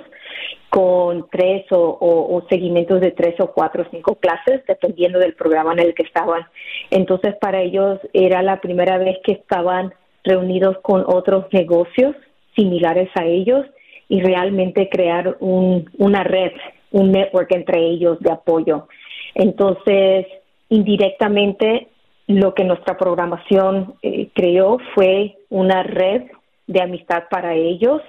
con 0.70 1.28
tres 1.30 1.66
o, 1.72 2.44
seguimientos 2.50 3.02
de 3.02 3.12
tres 3.12 3.40
o 3.40 3.52
cuatro 3.52 3.84
o 3.84 3.92
cinco 3.92 4.16
clases 4.16 4.66
dependiendo 4.68 5.20
del 5.20 5.34
programa 5.34 5.74
en 5.74 5.80
el 5.80 5.94
que 5.94 6.04
estaban. 6.04 6.46
Entonces 6.92 7.36
para 7.40 7.62
ellos 7.62 8.00
era 8.14 8.42
la 8.42 8.60
primera 8.62 8.98
vez 8.98 9.18
que 9.24 9.34
estaban 9.34 9.94
reunidos 10.24 10.78
con 10.82 11.04
otros 11.08 11.46
negocios 11.52 12.16
similares 12.56 13.10
a 13.16 13.26
ellos 13.26 13.66
y 14.10 14.22
realmente 14.22 14.90
crear 14.90 15.38
un, 15.40 15.90
una 15.98 16.24
red, 16.24 16.52
un 16.92 17.12
network 17.12 17.52
entre 17.54 17.80
ellos 17.86 18.20
de 18.20 18.32
apoyo. 18.32 18.88
Entonces, 19.36 20.26
indirectamente 20.70 21.88
lo 22.28 22.54
que 22.54 22.64
nuestra 22.64 22.98
programación 22.98 23.96
eh, 24.02 24.30
creó 24.34 24.78
fue 24.96 25.38
una 25.50 25.84
red 25.84 26.24
de 26.68 26.82
amistad 26.82 27.24
para 27.30 27.56
ellos 27.56 28.02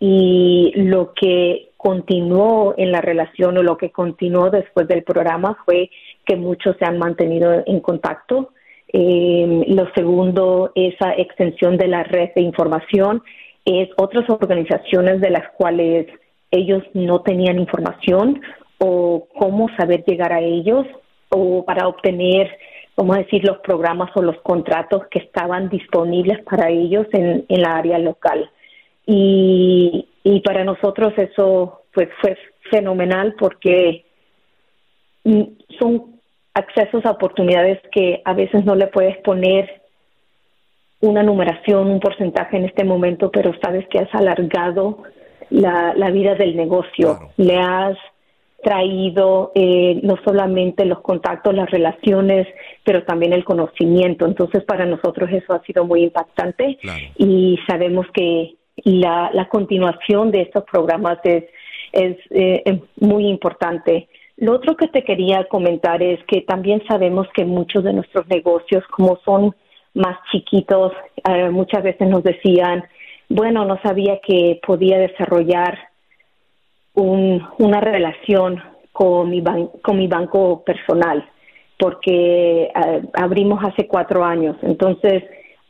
y 0.00 0.72
lo 0.74 1.12
que 1.14 1.69
continuó 1.80 2.74
en 2.76 2.92
la 2.92 3.00
relación 3.00 3.56
o 3.56 3.62
lo 3.62 3.78
que 3.78 3.90
continuó 3.90 4.50
después 4.50 4.86
del 4.86 5.02
programa 5.02 5.56
fue 5.64 5.90
que 6.26 6.36
muchos 6.36 6.76
se 6.78 6.84
han 6.84 6.98
mantenido 6.98 7.62
en 7.64 7.80
contacto. 7.80 8.50
Eh, 8.92 9.64
lo 9.68 9.90
segundo, 9.94 10.72
esa 10.74 11.14
extensión 11.16 11.78
de 11.78 11.88
la 11.88 12.02
red 12.02 12.30
de 12.34 12.42
información 12.42 13.22
es 13.64 13.88
otras 13.96 14.28
organizaciones 14.28 15.22
de 15.22 15.30
las 15.30 15.48
cuales 15.56 16.06
ellos 16.50 16.82
no 16.92 17.22
tenían 17.22 17.58
información 17.58 18.42
o 18.78 19.26
cómo 19.38 19.68
saber 19.78 20.04
llegar 20.04 20.34
a 20.34 20.40
ellos 20.40 20.86
o 21.30 21.64
para 21.64 21.88
obtener 21.88 22.50
vamos 22.94 23.16
a 23.16 23.20
decir, 23.20 23.42
los 23.42 23.58
programas 23.60 24.10
o 24.14 24.20
los 24.20 24.38
contratos 24.42 25.04
que 25.10 25.20
estaban 25.20 25.70
disponibles 25.70 26.42
para 26.44 26.68
ellos 26.68 27.06
en, 27.12 27.46
en 27.48 27.62
la 27.62 27.78
área 27.78 27.98
local. 27.98 28.50
Y, 29.06 30.09
y 30.22 30.40
para 30.40 30.64
nosotros 30.64 31.12
eso 31.16 31.82
pues, 31.92 32.08
fue 32.20 32.36
fenomenal 32.70 33.34
porque 33.38 34.04
mm, 35.24 35.42
son 35.78 36.20
accesos 36.54 37.04
a 37.06 37.12
oportunidades 37.12 37.80
que 37.92 38.22
a 38.24 38.34
veces 38.34 38.64
no 38.64 38.74
le 38.74 38.88
puedes 38.88 39.16
poner 39.18 39.82
una 41.00 41.22
numeración, 41.22 41.90
un 41.90 42.00
porcentaje 42.00 42.56
en 42.56 42.66
este 42.66 42.84
momento, 42.84 43.30
pero 43.30 43.52
sabes 43.62 43.86
que 43.88 43.98
has 43.98 44.14
alargado 44.14 45.02
la, 45.48 45.94
la 45.96 46.10
vida 46.10 46.34
del 46.34 46.56
negocio, 46.56 47.30
le 47.36 47.56
has 47.56 47.96
traído 48.62 49.52
eh, 49.54 50.00
no 50.02 50.16
solamente 50.24 50.84
los 50.84 51.00
contactos, 51.00 51.54
las 51.54 51.70
relaciones, 51.70 52.46
pero 52.84 53.04
también 53.04 53.32
el 53.32 53.44
conocimiento. 53.44 54.26
Entonces, 54.26 54.64
para 54.64 54.84
nosotros 54.84 55.30
eso 55.32 55.54
ha 55.54 55.62
sido 55.62 55.84
muy 55.84 56.02
impactante 56.04 56.78
y 57.16 57.58
sabemos 57.66 58.06
que 58.12 58.56
la, 58.84 59.30
la, 59.32 59.48
continuación 59.48 60.30
de 60.30 60.42
estos 60.42 60.64
programas 60.64 61.18
es, 61.24 61.44
es 61.92 62.16
eh, 62.30 62.80
muy 63.00 63.26
importante. 63.26 64.08
Lo 64.36 64.54
otro 64.54 64.76
que 64.76 64.88
te 64.88 65.04
quería 65.04 65.44
comentar 65.44 66.02
es 66.02 66.18
que 66.24 66.40
también 66.40 66.82
sabemos 66.88 67.28
que 67.34 67.44
muchos 67.44 67.84
de 67.84 67.92
nuestros 67.92 68.26
negocios, 68.28 68.84
como 68.90 69.18
son 69.24 69.54
más 69.94 70.16
chiquitos, 70.32 70.92
eh, 71.28 71.50
muchas 71.50 71.82
veces 71.82 72.08
nos 72.08 72.22
decían, 72.22 72.84
bueno, 73.28 73.64
no 73.64 73.78
sabía 73.82 74.18
que 74.26 74.60
podía 74.66 74.98
desarrollar 74.98 75.78
una 76.94 77.80
relación 77.80 78.62
con 78.92 79.30
mi, 79.30 79.42
con 79.82 79.96
mi 79.96 80.06
banco 80.06 80.62
personal, 80.64 81.26
porque 81.78 82.64
eh, 82.64 83.02
abrimos 83.14 83.62
hace 83.64 83.86
cuatro 83.86 84.24
años. 84.24 84.56
Entonces, 84.62 85.22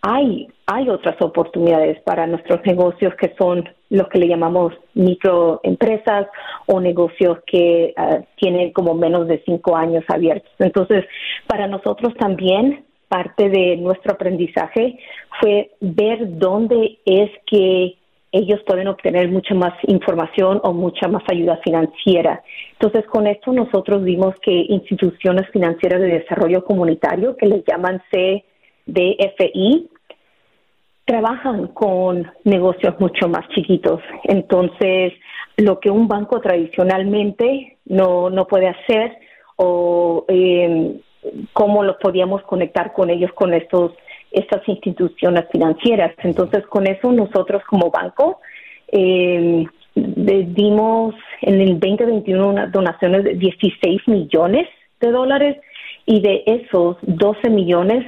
hay, 0.02 0.48
hay 0.66 0.88
otras 0.88 1.20
oportunidades 1.20 2.00
para 2.02 2.26
nuestros 2.26 2.64
negocios 2.64 3.14
que 3.16 3.34
son 3.38 3.68
los 3.90 4.08
que 4.08 4.18
le 4.18 4.28
llamamos 4.28 4.72
microempresas 4.94 6.28
o 6.66 6.80
negocios 6.80 7.38
que 7.46 7.92
eh, 7.96 8.24
tienen 8.36 8.72
como 8.72 8.94
menos 8.94 9.28
de 9.28 9.42
cinco 9.44 9.76
años 9.76 10.04
abiertos. 10.08 10.50
Entonces, 10.58 11.04
para 11.46 11.66
nosotros 11.66 12.14
también 12.18 12.84
parte 13.08 13.48
de 13.48 13.76
nuestro 13.76 14.14
aprendizaje 14.14 14.98
fue 15.40 15.72
ver 15.80 16.38
dónde 16.38 16.98
es 17.04 17.30
que 17.46 17.96
ellos 18.32 18.60
pueden 18.64 18.86
obtener 18.86 19.28
mucha 19.28 19.54
más 19.54 19.74
información 19.88 20.60
o 20.62 20.72
mucha 20.72 21.08
más 21.08 21.24
ayuda 21.28 21.58
financiera. 21.64 22.42
Entonces, 22.72 23.04
con 23.06 23.26
esto 23.26 23.52
nosotros 23.52 24.04
vimos 24.04 24.34
que 24.40 24.52
instituciones 24.52 25.50
financieras 25.50 26.00
de 26.00 26.20
desarrollo 26.20 26.64
comunitario, 26.64 27.36
que 27.36 27.46
les 27.46 27.64
llaman 27.66 28.00
CDFI, 28.12 29.89
trabajan 31.10 31.66
con 31.66 32.30
negocios 32.44 32.94
mucho 33.00 33.28
más 33.28 33.44
chiquitos. 33.48 34.00
Entonces, 34.22 35.12
lo 35.56 35.80
que 35.80 35.90
un 35.90 36.06
banco 36.06 36.40
tradicionalmente 36.40 37.78
no, 37.86 38.30
no 38.30 38.46
puede 38.46 38.68
hacer 38.68 39.18
o 39.56 40.24
eh, 40.28 41.00
cómo 41.52 41.82
los 41.82 41.96
podíamos 41.96 42.42
conectar 42.42 42.92
con 42.92 43.10
ellos, 43.10 43.32
con 43.34 43.52
estos 43.54 43.90
estas 44.30 44.62
instituciones 44.68 45.46
financieras. 45.50 46.12
Entonces, 46.18 46.64
con 46.68 46.86
eso 46.86 47.10
nosotros 47.10 47.64
como 47.68 47.90
banco 47.90 48.38
eh, 48.92 49.66
dimos 49.96 51.16
en 51.42 51.60
el 51.60 51.80
2021 51.80 52.48
unas 52.50 52.70
donaciones 52.70 53.24
de 53.24 53.34
16 53.34 54.06
millones 54.06 54.68
de 55.00 55.10
dólares 55.10 55.56
y 56.06 56.20
de 56.20 56.44
esos 56.46 56.98
12 57.02 57.50
millones 57.50 58.06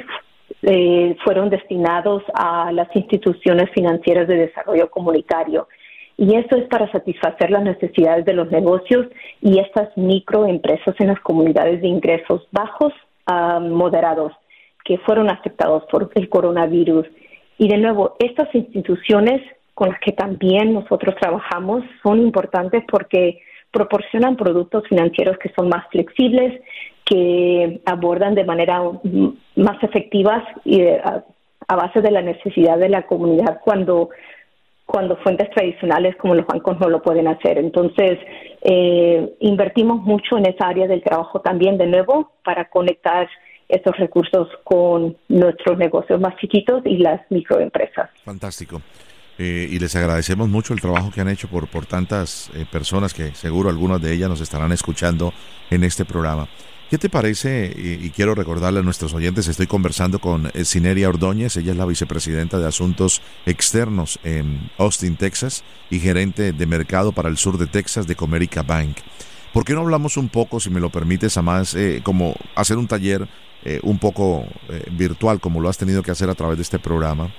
eh, 0.63 1.17
fueron 1.25 1.51
destinados 1.51 2.23
a 2.35 2.71
las 2.73 2.95
instituciones 2.95 3.71
financieras 3.71 4.29
de 4.29 4.37
desarrollo 4.37 4.91
comunitario. 4.91 5.69
Y 6.17 6.37
eso 6.37 6.57
es 6.57 6.69
para 6.69 6.91
satisfacer 6.93 7.51
las 7.51 7.63
necesidades 7.63 8.25
de 8.25 8.35
los 8.35 8.51
negocios 8.51 9.07
y 9.41 9.59
estas 9.59 9.97
microempresas 9.97 10.95
en 11.01 11.09
las 11.09 11.21
comunidades 11.21 11.81
de 11.81 11.89
ingresos 11.89 12.47
bajos 12.53 12.93
a 13.27 13.59
moderados 13.59 14.33
que 14.85 14.99
fueron 14.99 15.31
afectados 15.31 15.85
por 15.91 16.11
el 16.15 16.29
coronavirus. 16.29 17.07
Y 17.59 17.69
de 17.69 17.79
nuevo, 17.79 18.17
estas 18.19 18.55
instituciones 18.55 19.41
con 19.75 19.89
las 19.89 20.01
que 20.01 20.13
también 20.13 20.75
nosotros 20.75 21.15
trabajamos 21.21 21.83
son 22.03 22.21
importantes 22.21 22.85
porque 22.91 23.41
proporcionan 23.71 24.37
productos 24.37 24.85
financieros 24.89 25.39
que 25.39 25.51
son 25.57 25.69
más 25.69 25.87
flexibles, 25.91 26.61
que 27.05 27.81
abordan 27.85 28.35
de 28.35 28.45
manera 28.45 28.83
más 29.57 29.83
efectiva 29.83 30.45
y 30.65 30.81
eh, 30.81 31.01
a, 31.03 31.77
base 31.77 32.01
de 32.01 32.11
la 32.11 32.23
necesidad 32.23 32.79
de 32.79 32.89
la 32.89 33.07
comunidad 33.07 33.61
cuando 33.65 34.11
cuando 34.85 35.17
fuentes 35.19 35.49
tradicionales 35.51 36.17
como 36.17 36.35
los 36.35 36.47
bancos 36.47 36.79
no 36.79 36.91
lo 36.91 37.01
pueden 37.01 37.27
hacer. 37.27 37.57
Entonces, 37.57 38.19
eh, 38.61 39.37
invertimos 39.41 40.03
mucho 40.03 40.37
en 40.37 40.45
esa 40.45 40.67
área 40.69 40.87
del 40.87 41.03
trabajo 41.03 41.41
también, 41.41 41.79
de 41.79 41.87
nuevo, 41.87 42.33
para 42.45 42.69
conectar 42.69 43.27
estos 43.69 43.97
recursos 43.97 44.49
con 44.65 45.17
nuestros 45.29 45.79
negocios 45.79 46.21
más 46.21 46.37
chiquitos 46.37 46.83
y 46.85 46.99
las 46.99 47.23
microempresas. 47.31 48.11
Fantástico. 48.23 48.83
Eh, 49.39 49.67
y 49.71 49.79
les 49.79 49.97
agradecemos 49.97 50.49
mucho 50.49 50.75
el 50.75 50.81
trabajo 50.81 51.11
que 51.11 51.23
han 51.23 51.29
hecho 51.29 51.49
por, 51.49 51.67
por 51.67 51.87
tantas 51.87 52.51
eh, 52.55 52.67
personas 52.71 53.15
que 53.15 53.35
seguro 53.35 53.71
algunas 53.71 54.01
de 54.03 54.13
ellas 54.13 54.29
nos 54.29 54.43
estarán 54.43 54.73
escuchando 54.73 55.33
en 55.71 55.85
este 55.85 56.05
programa. 56.05 56.49
¿Qué 56.93 56.99
te 56.99 57.09
parece? 57.09 57.73
Y, 57.75 58.11
quiero 58.11 58.35
recordarle 58.35 58.81
a 58.81 58.83
nuestros 58.83 59.15
oyentes, 59.15 59.49
estoy 59.49 59.67
conversando 59.67 60.19
con 60.19 60.51
eh, 60.53 60.67
Cineria 60.67 61.09
Ordóñez, 61.09 61.57
ella 61.57 61.73
es 61.73 61.79
la 61.79 61.87
vicepresidenta 61.87 62.59
de 62.59 62.69
Asuntos 62.69 63.23
Externos 63.47 64.19
en 64.25 64.71
Austin, 64.77 65.17
Texas, 65.17 65.65
y 65.89 66.01
gerente 66.01 66.53
de 66.53 66.67
mercado 66.67 67.13
para 67.13 67.31
el 67.31 67.39
sur 67.39 67.57
de 67.57 67.67
Texas 67.67 68.07
de 68.07 68.15
Comerica 68.15 68.61
Bank. 68.61 68.99
¿Por 69.55 69.65
qué 69.65 69.73
no 69.73 69.81
hablamos 69.81 70.19
un 70.19 70.29
poco, 70.29 70.61
si 70.61 70.69
me 70.69 70.81
lo 70.81 70.91
permites, 70.91 71.39
a 71.39 71.41
más, 71.41 71.75
como 72.03 72.37
hacer 72.57 72.77
un 72.77 72.89
taller 72.89 73.27
eh, 73.65 73.81
un 73.85 73.99
poco 73.99 74.45
eh, 74.69 74.85
virtual 74.93 75.41
como 75.41 75.63
lo 75.63 75.71
has 75.71 75.79
tenido 75.79 76.03
que 76.03 76.11
hacer 76.11 76.29
a 76.29 76.35
través 76.35 76.59
de 76.59 76.63
este 76.63 76.79
programa, 76.79 77.33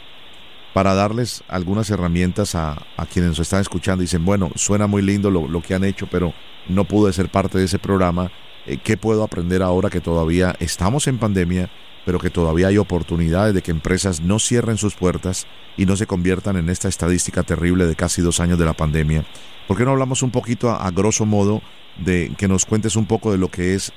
para 0.73 0.95
darles 0.95 1.43
algunas 1.47 1.91
herramientas 1.91 2.55
a, 2.55 2.83
quienes 3.13 3.29
nos 3.29 3.39
están 3.41 3.61
escuchando 3.61 4.01
dicen, 4.01 4.25
bueno, 4.25 4.49
suena 4.55 4.87
muy 4.87 5.03
lindo 5.03 5.29
lo, 5.29 5.61
que 5.61 5.75
han 5.75 5.83
hecho, 5.83 6.07
pero 6.09 6.33
no 6.67 6.85
pude 6.85 7.13
ser 7.13 7.29
parte 7.29 7.59
de 7.59 7.65
ese 7.65 7.77
programa. 7.77 8.31
Eh, 8.65 8.77
¿Qué 8.83 8.97
puedo 8.97 9.23
aprender 9.23 9.61
ahora 9.61 9.89
que 9.89 10.01
todavía 10.01 10.55
estamos 10.59 11.07
en 11.07 11.17
pandemia, 11.17 11.69
pero 12.05 12.19
que 12.19 12.29
todavía 12.29 12.67
hay 12.67 12.77
oportunidades 12.77 13.53
de 13.53 13.61
que 13.61 13.71
empresas 13.71 14.21
no 14.21 14.39
cierren 14.39 14.77
sus 14.77 14.95
puertas 14.95 15.47
y 15.77 15.85
no 15.85 15.95
se 15.95 16.07
conviertan 16.07 16.57
en 16.57 16.69
esta 16.69 16.87
estadística 16.87 17.43
terrible 17.43 17.85
de 17.85 17.95
casi 17.95 18.21
dos 18.21 18.39
años 18.39 18.59
de 18.59 18.65
la 18.65 18.73
pandemia? 18.73 19.25
¿Por 19.67 19.77
qué 19.77 19.85
no 19.85 19.91
hablamos 19.91 20.23
un 20.23 20.31
poquito 20.31 20.69
a 20.69 20.91
grosso 20.91 21.25
modo 21.25 21.61
de 21.97 22.33
que 22.37 22.47
nos 22.47 22.65
cuentes 22.65 22.95
un 22.95 23.05
poco 23.05 23.31
de 23.31 23.37
lo 23.37 23.49
que 23.49 23.75
es 23.75 23.91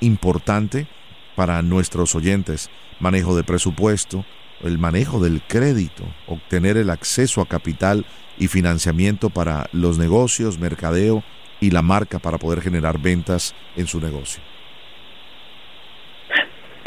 importante? 0.00 0.86
para 1.34 1.62
nuestros 1.62 2.14
oyentes, 2.14 2.70
manejo 3.00 3.36
de 3.36 3.44
presupuesto, 3.44 4.24
el 4.62 4.78
manejo 4.78 5.20
del 5.20 5.42
crédito, 5.42 6.04
obtener 6.26 6.76
el 6.76 6.90
acceso 6.90 7.40
a 7.40 7.46
capital 7.46 8.06
y 8.38 8.48
financiamiento 8.48 9.30
para 9.30 9.68
los 9.72 9.98
negocios, 9.98 10.58
mercadeo 10.58 11.24
y 11.62 11.70
la 11.70 11.80
marca 11.80 12.18
para 12.18 12.38
poder 12.38 12.60
generar 12.60 12.98
ventas 12.98 13.54
en 13.76 13.86
su 13.86 14.00
negocio. 14.00 14.42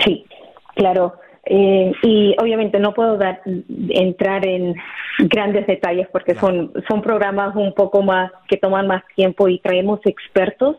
Sí, 0.03 0.25
claro. 0.75 1.13
Eh, 1.45 1.93
y 2.03 2.35
obviamente 2.41 2.79
no 2.79 2.93
puedo 2.93 3.17
dar, 3.17 3.41
entrar 3.89 4.45
en 4.45 4.75
grandes 5.19 5.65
detalles 5.65 6.07
porque 6.11 6.35
son, 6.35 6.73
son 6.89 7.01
programas 7.01 7.55
un 7.55 7.73
poco 7.73 8.01
más 8.01 8.31
que 8.49 8.57
toman 8.57 8.87
más 8.87 9.03
tiempo 9.15 9.47
y 9.47 9.59
traemos 9.59 10.01
expertos 10.05 10.75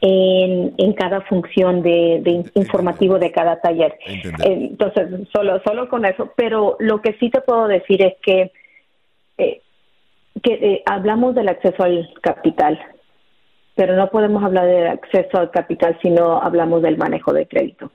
en, 0.00 0.74
en 0.78 0.92
cada 0.94 1.20
función 1.22 1.82
de, 1.82 2.44
informativo 2.54 3.18
de 3.18 3.32
cada 3.32 3.60
taller. 3.60 3.98
Entonces, 4.06 5.28
solo, 5.30 5.60
solo 5.62 5.90
con 5.90 6.06
eso. 6.06 6.32
Pero 6.36 6.76
lo 6.78 7.02
que 7.02 7.14
sí 7.20 7.28
te 7.28 7.42
puedo 7.42 7.68
decir 7.68 8.00
es 8.00 8.14
que, 8.22 8.52
eh, 9.36 9.60
que 10.42 10.52
eh, 10.54 10.82
hablamos 10.86 11.34
del 11.34 11.48
acceso 11.48 11.82
al 11.82 12.08
capital, 12.22 12.78
pero 13.76 13.94
no 13.94 14.08
podemos 14.08 14.42
hablar 14.42 14.66
del 14.66 14.88
acceso 14.88 15.38
al 15.38 15.50
capital 15.50 15.96
si 16.02 16.10
no 16.10 16.38
hablamos 16.38 16.82
del 16.82 16.96
manejo 16.96 17.32
de 17.32 17.46
crédito. 17.46 17.92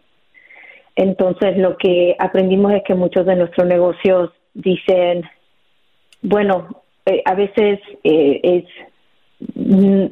Entonces, 0.96 1.58
lo 1.58 1.76
que 1.78 2.16
aprendimos 2.20 2.72
es 2.74 2.84
que 2.84 2.96
muchos 2.96 3.26
de 3.26 3.36
nuestros 3.36 3.68
negocios 3.68 4.30
dicen, 4.54 5.24
bueno, 6.22 6.84
eh, 7.06 7.22
a 7.26 7.34
veces 7.34 7.80
es 8.04 8.66
mm, 9.56 10.06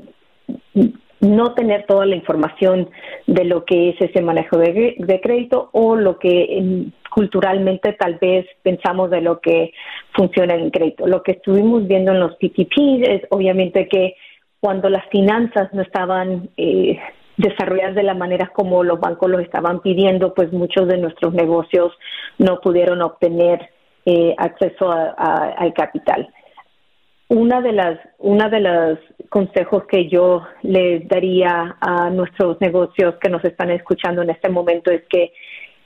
no 1.22 1.54
tener 1.54 1.86
toda 1.86 2.06
la 2.06 2.16
información 2.16 2.90
de 3.28 3.44
lo 3.44 3.66
que 3.66 3.90
es 3.90 4.02
ese 4.02 4.22
manejo 4.22 4.58
de, 4.58 5.20
crédito 5.22 5.70
o 5.74 5.96
lo 5.96 6.18
que 6.18 6.88
culturalmente 7.12 7.94
tal 7.94 8.16
vez 8.16 8.46
pensamos 8.64 9.10
de 9.10 9.22
lo 9.22 9.40
que 9.40 9.74
funciona 10.16 10.56
en 10.56 10.70
crédito. 10.70 11.08
Lo 11.08 11.22
que 11.24 11.34
estuvimos 11.34 11.88
viendo 11.88 12.12
en 12.12 12.22
los 12.22 12.36
PTP 12.36 13.04
es 13.08 13.22
obviamente 13.30 13.88
que 13.90 14.16
cuando 14.60 14.90
las 14.90 15.08
finanzas 15.10 15.74
no 15.74 15.82
estaban 15.82 16.50
eh, 16.58 17.00
desarrolladas 17.38 17.96
de 17.96 18.04
la 18.04 18.14
manera 18.14 18.52
como 18.54 18.84
los 18.84 19.00
bancos 19.00 19.30
los 19.30 19.42
estaban 19.42 19.82
pidiendo, 19.82 20.34
pues 20.34 20.52
muchos 20.52 20.88
de 20.88 20.98
nuestros 20.98 21.34
negocios 21.34 21.94
no 22.38 22.60
pudieron 22.60 23.02
obtener 23.02 23.70
eh, 24.06 24.36
acceso 24.38 24.92
al 24.92 25.74
capital. 25.74 26.30
Una 27.30 27.62
de 27.62 27.74
las 27.74 28.00
una 28.18 28.50
de 28.50 28.60
los 28.60 29.00
consejos 29.30 29.84
que 29.86 30.10
yo 30.10 30.44
les 30.64 31.08
daría 31.08 31.78
a 31.80 32.10
nuestros 32.10 32.60
negocios 32.60 33.16
que 33.22 33.30
nos 33.30 33.44
están 33.46 33.70
escuchando 33.70 34.24
en 34.24 34.32
este 34.32 34.50
momento 34.50 34.92
es 34.92 35.04
que 35.10 35.32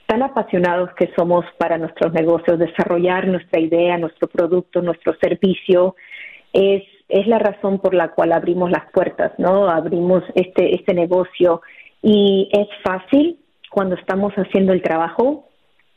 tan 0.06 0.22
apasionados 0.22 0.90
que 0.94 1.12
somos 1.16 1.44
para 1.58 1.78
nuestros 1.78 2.12
negocios 2.12 2.58
desarrollar 2.58 3.28
nuestra 3.28 3.60
idea, 3.60 3.98
nuestro 3.98 4.28
producto, 4.28 4.80
nuestro 4.82 5.14
servicio 5.20 5.96
es 6.52 6.82
es 7.08 7.26
la 7.26 7.38
razón 7.38 7.78
por 7.78 7.94
la 7.94 8.08
cual 8.08 8.32
abrimos 8.32 8.70
las 8.70 8.90
puertas, 8.92 9.32
¿no? 9.38 9.68
Abrimos 9.68 10.22
este 10.34 10.74
este 10.74 10.94
negocio 10.94 11.62
y 12.02 12.48
es 12.52 12.68
fácil 12.82 13.38
cuando 13.70 13.96
estamos 13.96 14.32
haciendo 14.34 14.72
el 14.72 14.82
trabajo 14.82 15.48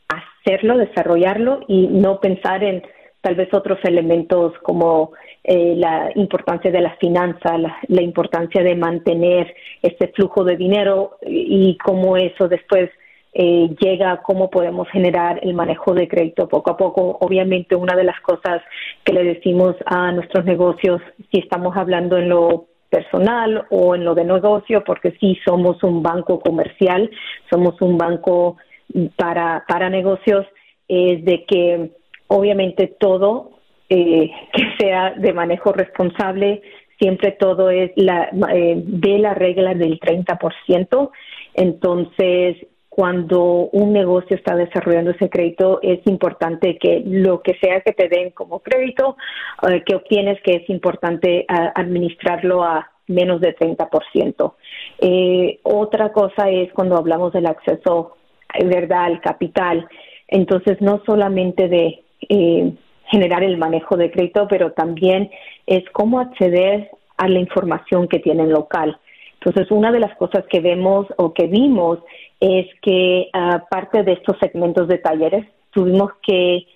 hacerlo, 0.08 0.78
desarrollarlo 0.78 1.60
y 1.68 1.86
no 1.88 2.20
pensar 2.20 2.64
en 2.64 2.82
tal 3.20 3.34
vez 3.34 3.52
otros 3.52 3.78
elementos 3.84 4.52
como 4.62 5.12
eh, 5.44 5.74
la 5.76 6.10
importancia 6.14 6.70
de 6.70 6.80
la 6.80 6.96
finanza, 6.96 7.58
la, 7.58 8.02
importancia 8.02 8.62
de 8.62 8.74
mantener 8.76 9.54
este 9.82 10.08
flujo 10.08 10.44
de 10.44 10.56
dinero 10.56 11.18
y 11.26 11.76
cómo 11.78 12.16
eso 12.16 12.48
después 12.48 12.90
eh, 13.32 13.70
llega, 13.80 14.22
cómo 14.22 14.50
podemos 14.50 14.88
generar 14.88 15.38
el 15.42 15.54
manejo 15.54 15.94
de 15.94 16.08
crédito 16.08 16.48
poco 16.48 16.70
a 16.70 16.76
poco. 16.76 17.18
Obviamente 17.20 17.76
una 17.76 17.94
de 17.94 18.04
las 18.04 18.20
cosas 18.20 18.62
que 19.04 19.12
le 19.12 19.24
decimos 19.24 19.76
a 19.86 20.12
nuestros 20.12 20.44
negocios, 20.44 21.00
si 21.30 21.40
estamos 21.40 21.76
hablando 21.76 22.16
en 22.16 22.28
lo 22.28 22.66
personal 22.90 23.66
o 23.70 23.94
en 23.94 24.04
lo 24.04 24.14
de 24.14 24.24
negocio, 24.24 24.82
porque 24.84 25.12
sí 25.20 25.38
somos 25.44 25.82
un 25.82 26.02
banco 26.02 26.40
comercial, 26.40 27.10
somos 27.50 27.80
un 27.82 27.98
banco 27.98 28.56
para, 29.16 29.64
para 29.68 29.90
negocios, 29.90 30.46
es 30.88 31.24
de 31.24 31.44
que 31.44 31.90
obviamente 32.28 32.86
todo 32.98 33.58
eh, 33.88 34.30
que 34.52 34.62
sea 34.78 35.14
de 35.16 35.32
manejo 35.32 35.72
responsable, 35.72 36.62
siempre 36.98 37.32
todo 37.32 37.70
es 37.70 37.92
la, 37.96 38.30
eh, 38.52 38.74
de 38.84 39.18
la 39.18 39.34
regla 39.34 39.74
del 39.74 40.00
30%. 40.00 41.10
Entonces, 41.54 42.56
cuando 42.98 43.68
un 43.70 43.92
negocio 43.92 44.34
está 44.34 44.56
desarrollando 44.56 45.12
ese 45.12 45.30
crédito 45.30 45.78
es 45.82 46.00
importante 46.06 46.78
que 46.78 47.00
lo 47.06 47.42
que 47.42 47.54
sea 47.60 47.80
que 47.80 47.92
te 47.92 48.08
den 48.08 48.30
como 48.30 48.58
crédito 48.58 49.16
eh, 49.70 49.84
que 49.86 49.94
obtienes 49.94 50.42
que 50.42 50.56
es 50.56 50.68
importante 50.68 51.46
administrarlo 51.48 52.64
a 52.64 52.90
menos 53.06 53.40
de 53.40 53.54
30%. 53.54 54.52
Eh, 54.98 55.60
otra 55.62 56.10
cosa 56.12 56.50
es 56.50 56.72
cuando 56.72 56.96
hablamos 56.96 57.32
del 57.32 57.46
acceso 57.46 58.16
verdad 58.64 59.04
al 59.04 59.20
capital. 59.20 59.86
Entonces, 60.26 60.80
no 60.80 61.00
solamente 61.06 61.68
de 61.68 62.02
eh, 62.28 62.72
generar 63.12 63.44
el 63.44 63.58
manejo 63.58 63.96
de 63.96 64.10
crédito, 64.10 64.48
pero 64.50 64.72
también 64.72 65.30
es 65.66 65.88
cómo 65.92 66.18
acceder 66.18 66.90
a 67.16 67.28
la 67.28 67.38
información 67.38 68.08
que 68.08 68.18
tienen 68.18 68.50
local. 68.50 68.98
Entonces, 69.40 69.70
una 69.70 69.92
de 69.92 70.00
las 70.00 70.16
cosas 70.16 70.44
que 70.50 70.58
vemos 70.58 71.06
o 71.16 71.32
que 71.32 71.46
vimos 71.46 72.00
es 72.40 72.66
que 72.82 73.28
aparte 73.32 74.02
de 74.02 74.12
estos 74.12 74.36
segmentos 74.38 74.88
de 74.88 74.98
talleres, 74.98 75.46
tuvimos 75.70 76.12
que 76.22 76.56
eh, 76.56 76.66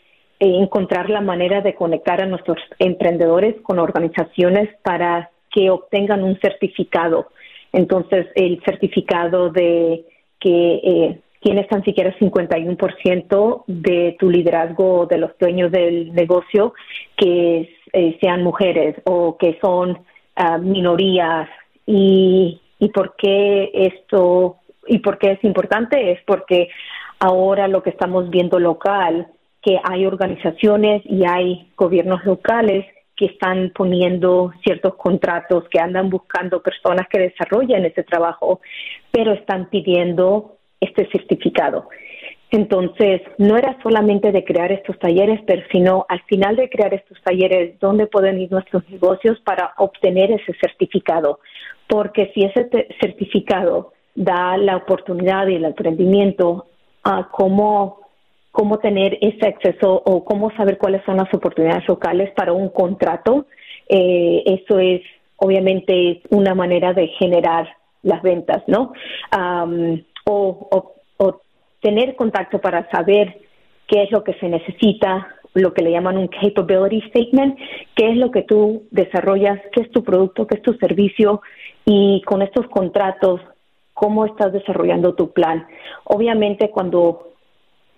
encontrar 0.40 1.08
la 1.08 1.20
manera 1.20 1.60
de 1.60 1.74
conectar 1.74 2.20
a 2.20 2.26
nuestros 2.26 2.58
emprendedores 2.78 3.60
con 3.62 3.78
organizaciones 3.78 4.68
para 4.82 5.30
que 5.50 5.70
obtengan 5.70 6.24
un 6.24 6.38
certificado. 6.40 7.28
Entonces, 7.72 8.26
el 8.34 8.60
certificado 8.64 9.50
de 9.50 10.04
que 10.40 10.74
eh, 10.74 11.20
tienes 11.40 11.68
tan 11.68 11.84
siquiera 11.84 12.16
51% 12.18 13.64
de 13.66 14.16
tu 14.18 14.30
liderazgo 14.30 15.06
de 15.06 15.18
los 15.18 15.30
dueños 15.38 15.70
del 15.70 16.12
negocio 16.12 16.74
que 17.16 17.68
eh, 17.92 18.18
sean 18.20 18.42
mujeres 18.42 18.96
o 19.04 19.36
que 19.36 19.58
son 19.60 19.98
ah, 20.36 20.58
minorías. 20.58 21.48
Y, 21.86 22.60
¿Y 22.78 22.88
por 22.88 23.14
qué 23.16 23.70
esto 23.74 24.56
y 24.86 24.98
por 24.98 25.18
qué 25.18 25.32
es 25.32 25.44
importante? 25.44 26.12
Es 26.12 26.20
porque 26.26 26.68
ahora 27.18 27.68
lo 27.68 27.82
que 27.82 27.90
estamos 27.90 28.30
viendo 28.30 28.58
local, 28.58 29.28
que 29.62 29.78
hay 29.82 30.06
organizaciones 30.06 31.02
y 31.04 31.24
hay 31.24 31.70
gobiernos 31.76 32.24
locales 32.24 32.84
que 33.16 33.26
están 33.26 33.70
poniendo 33.74 34.52
ciertos 34.64 34.96
contratos, 34.96 35.64
que 35.70 35.78
andan 35.78 36.10
buscando 36.10 36.62
personas 36.62 37.06
que 37.08 37.20
desarrollen 37.20 37.84
ese 37.84 38.02
trabajo, 38.02 38.60
pero 39.12 39.32
están 39.32 39.68
pidiendo 39.70 40.56
este 40.80 41.08
certificado. 41.12 41.88
Entonces, 42.50 43.22
no 43.38 43.56
era 43.56 43.78
solamente 43.82 44.30
de 44.32 44.44
crear 44.44 44.72
estos 44.72 44.98
talleres, 44.98 45.40
pero 45.46 45.62
sino 45.72 46.04
al 46.08 46.20
final 46.24 46.56
de 46.56 46.68
crear 46.68 46.92
estos 46.92 47.18
talleres, 47.22 47.78
¿dónde 47.80 48.06
pueden 48.06 48.40
ir 48.40 48.50
nuestros 48.50 48.88
negocios 48.90 49.40
para 49.40 49.72
obtener 49.78 50.32
ese 50.32 50.52
certificado? 50.60 51.40
Porque 51.86 52.30
si 52.34 52.44
ese 52.44 52.68
certificado 53.00 53.92
da 54.14 54.56
la 54.56 54.76
oportunidad 54.76 55.46
y 55.48 55.54
el 55.54 55.64
emprendimiento 55.64 56.66
a 57.02 57.28
cómo 57.30 58.02
cómo 58.52 58.78
tener 58.78 59.18
ese 59.22 59.46
acceso 59.46 60.02
o 60.04 60.24
cómo 60.24 60.54
saber 60.54 60.78
cuáles 60.78 61.02
son 61.04 61.16
las 61.16 61.32
oportunidades 61.34 61.88
locales 61.88 62.30
para 62.36 62.52
un 62.52 62.68
contrato. 62.68 63.46
Eh, 63.88 64.42
eso 64.46 64.78
es 64.78 65.00
obviamente 65.36 66.20
una 66.30 66.54
manera 66.54 66.92
de 66.92 67.08
generar 67.18 67.66
las 68.02 68.22
ventas, 68.22 68.62
¿no? 68.68 68.92
o, 70.24 70.88
tener 71.80 72.14
contacto 72.14 72.60
para 72.60 72.88
saber 72.90 73.40
qué 73.88 74.04
es 74.04 74.12
lo 74.12 74.22
que 74.22 74.34
se 74.34 74.48
necesita, 74.48 75.26
lo 75.54 75.74
que 75.74 75.82
le 75.82 75.90
llaman 75.90 76.16
un 76.16 76.28
capability 76.28 77.00
statement, 77.08 77.58
qué 77.96 78.10
es 78.10 78.16
lo 78.16 78.30
que 78.30 78.42
tú 78.42 78.84
desarrollas, 78.92 79.58
qué 79.72 79.80
es 79.80 79.90
tu 79.90 80.04
producto, 80.04 80.46
qué 80.46 80.58
es 80.58 80.62
tu 80.62 80.74
servicio 80.74 81.42
y 81.84 82.22
con 82.22 82.40
estos 82.40 82.68
contratos, 82.68 83.40
cómo 84.02 84.26
estás 84.26 84.52
desarrollando 84.52 85.14
tu 85.14 85.30
plan. 85.30 85.64
Obviamente 86.02 86.70
cuando 86.70 87.28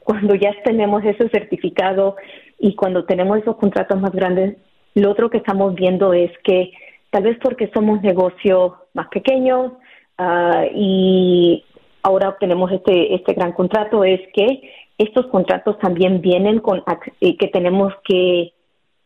cuando 0.00 0.34
ya 0.34 0.52
tenemos 0.62 1.02
ese 1.02 1.30
certificado 1.30 2.16
y 2.58 2.74
cuando 2.74 3.06
tenemos 3.06 3.38
esos 3.38 3.56
contratos 3.56 3.98
más 3.98 4.12
grandes, 4.12 4.58
lo 4.94 5.10
otro 5.10 5.30
que 5.30 5.38
estamos 5.38 5.74
viendo 5.74 6.12
es 6.12 6.30
que 6.44 6.72
tal 7.08 7.22
vez 7.22 7.38
porque 7.42 7.70
somos 7.72 8.02
negocios 8.02 8.74
más 8.92 9.08
pequeños 9.08 9.72
uh, 10.18 10.66
y 10.74 11.64
ahora 12.02 12.28
obtenemos 12.28 12.70
este, 12.70 13.14
este 13.14 13.32
gran 13.32 13.52
contrato, 13.52 14.04
es 14.04 14.20
que 14.34 14.46
estos 14.98 15.26
contratos 15.28 15.78
también 15.78 16.20
vienen 16.20 16.58
con 16.60 16.82
eh, 17.22 17.38
que 17.38 17.48
tenemos 17.48 17.94
que 18.04 18.52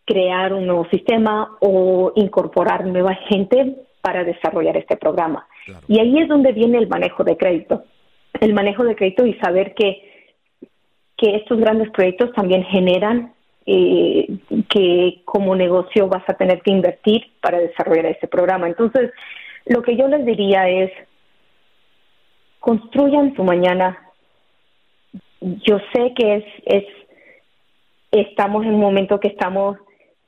crear 0.04 0.52
un 0.52 0.66
nuevo 0.66 0.84
sistema 0.90 1.56
o 1.60 2.10
incorporar 2.16 2.84
nueva 2.86 3.14
gente 3.28 3.76
para 4.00 4.24
desarrollar 4.24 4.76
este 4.76 4.96
programa. 4.96 5.46
Y 5.88 6.00
ahí 6.00 6.18
es 6.18 6.28
donde 6.28 6.52
viene 6.52 6.78
el 6.78 6.88
manejo 6.88 7.24
de 7.24 7.36
crédito. 7.36 7.84
El 8.40 8.54
manejo 8.54 8.84
de 8.84 8.96
crédito 8.96 9.26
y 9.26 9.34
saber 9.34 9.74
que 9.74 10.08
que 11.18 11.34
estos 11.34 11.58
grandes 11.58 11.90
proyectos 11.90 12.32
también 12.32 12.62
generan 12.64 13.34
eh, 13.66 14.38
que 14.70 15.20
como 15.24 15.54
negocio 15.54 16.08
vas 16.08 16.22
a 16.28 16.34
tener 16.34 16.62
que 16.62 16.70
invertir 16.70 17.26
para 17.42 17.58
desarrollar 17.58 18.06
este 18.06 18.28
programa. 18.28 18.68
Entonces, 18.68 19.10
lo 19.66 19.82
que 19.82 19.96
yo 19.96 20.08
les 20.08 20.24
diría 20.24 20.68
es, 20.68 20.90
construyan 22.60 23.34
su 23.34 23.42
mañana. 23.42 23.98
Yo 25.40 25.78
sé 25.92 26.14
que 26.16 26.36
es, 26.36 26.44
es 26.64 26.84
estamos 28.12 28.64
en 28.64 28.74
un 28.74 28.80
momento 28.80 29.20
que 29.20 29.28
estamos 29.28 29.76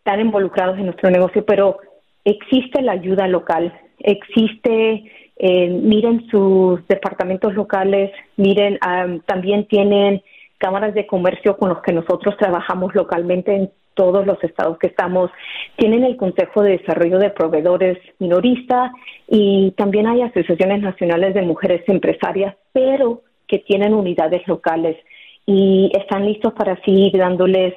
tan 0.03 0.21
involucrados 0.21 0.77
en 0.77 0.87
nuestro 0.87 1.11
negocio, 1.11 1.45
pero 1.47 1.79
existe 2.25 2.83
la 2.83 2.93
ayuda 2.93 3.29
local, 3.29 3.73
existe, 4.01 5.05
eh, 5.43 5.71
miren 5.71 6.29
sus 6.31 6.87
departamentos 6.87 7.55
locales, 7.55 8.11
miren, 8.37 8.79
también 9.25 9.67
tienen 9.69 10.23
cámaras 10.59 10.93
de 10.93 11.07
comercio 11.07 11.57
con 11.57 11.71
los 11.71 11.81
que 11.81 11.95
nosotros 11.95 12.37
trabajamos 12.37 12.95
localmente 12.95 13.57
en 13.57 13.71
todos 13.95 14.27
los 14.27 14.43
estados 14.45 14.79
que 14.79 14.89
estamos, 14.89 15.31
tienen 15.77 16.05
el 16.05 16.19
Consejo 16.19 16.63
de 16.63 16.77
Desarrollo 16.77 17.19
de 17.19 17.31
Proveedores 17.31 17.97
Minorista 18.19 18.93
y 19.29 19.71
también 19.79 20.07
hay 20.07 20.21
asociaciones 20.21 20.83
nacionales 20.83 21.33
de 21.33 21.41
mujeres 21.41 21.83
empresarias, 21.87 22.55
pero 22.73 23.23
que 23.49 23.61
tienen 23.61 23.95
unidades 23.95 24.47
locales 24.47 24.99
y 25.47 25.91
están 25.99 26.27
listos 26.27 26.53
para 26.53 26.77
seguir 26.85 27.17
dándoles 27.17 27.73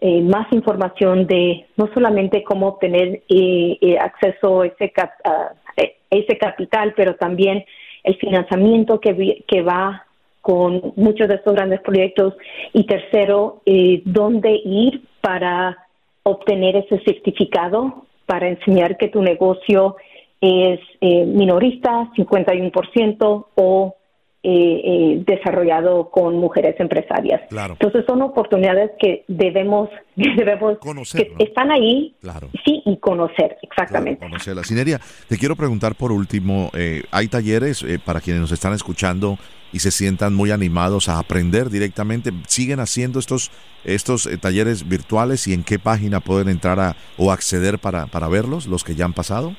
eh, 0.00 0.22
más 0.22 0.52
información 0.52 1.26
de 1.26 1.66
no 1.76 1.88
solamente 1.92 2.44
cómo 2.44 2.68
obtener 2.68 3.22
eh, 3.28 3.78
eh, 3.80 3.98
acceso 3.98 4.62
a 4.62 4.66
ese, 4.66 4.92
ese 6.10 6.38
capital, 6.38 6.94
pero 6.96 7.16
también 7.16 7.64
el 8.04 8.16
financiamiento 8.16 9.00
que, 9.00 9.44
que 9.46 9.62
va 9.62 10.04
con 10.48 10.94
muchos 10.96 11.28
de 11.28 11.34
estos 11.34 11.54
grandes 11.54 11.80
proyectos. 11.82 12.34
Y 12.72 12.84
tercero, 12.84 13.60
eh, 13.66 14.00
dónde 14.06 14.60
ir 14.64 15.02
para 15.20 15.76
obtener 16.22 16.76
ese 16.76 16.98
certificado 17.04 18.06
para 18.24 18.48
enseñar 18.48 18.96
que 18.96 19.08
tu 19.08 19.22
negocio 19.22 19.96
es 20.40 20.80
eh, 21.00 21.24
minorista, 21.26 22.10
51%, 22.16 23.46
o 23.56 23.96
eh, 24.42 24.80
eh, 24.84 25.22
desarrollado 25.26 26.10
con 26.10 26.36
mujeres 26.36 26.78
empresarias. 26.78 27.42
Entonces 27.50 28.04
son 28.06 28.22
oportunidades 28.22 28.92
que 29.00 29.24
debemos, 29.28 29.88
debemos 30.16 30.78
conocer, 30.78 31.32
que 31.36 31.44
están 31.44 31.70
ahí, 31.70 32.14
sí, 32.64 32.82
y 32.86 32.96
conocer, 32.98 33.56
exactamente. 33.62 34.20
Conocer 34.20 34.56
la 34.56 34.64
Sineria, 34.64 35.00
te 35.28 35.36
quiero 35.36 35.56
preguntar 35.56 35.94
por 35.94 36.12
último, 36.12 36.70
¿hay 37.10 37.28
talleres 37.28 37.84
para 38.04 38.20
quienes 38.20 38.40
nos 38.40 38.52
están 38.52 38.72
escuchando 38.72 39.38
y 39.72 39.80
se 39.80 39.90
sientan 39.90 40.34
muy 40.34 40.50
animados 40.50 41.08
a 41.08 41.18
aprender 41.18 41.70
directamente. 41.70 42.32
¿Siguen 42.46 42.80
haciendo 42.80 43.18
estos, 43.18 43.50
estos 43.84 44.26
eh, 44.26 44.38
talleres 44.38 44.88
virtuales 44.88 45.46
y 45.46 45.52
en 45.52 45.64
qué 45.64 45.78
página 45.78 46.20
pueden 46.20 46.48
entrar 46.48 46.80
a, 46.80 46.96
o 47.16 47.30
acceder 47.32 47.78
para, 47.78 48.06
para 48.06 48.28
verlos, 48.28 48.66
los 48.66 48.84
que 48.84 48.94
ya 48.94 49.04
han 49.04 49.12
pasado? 49.12 49.54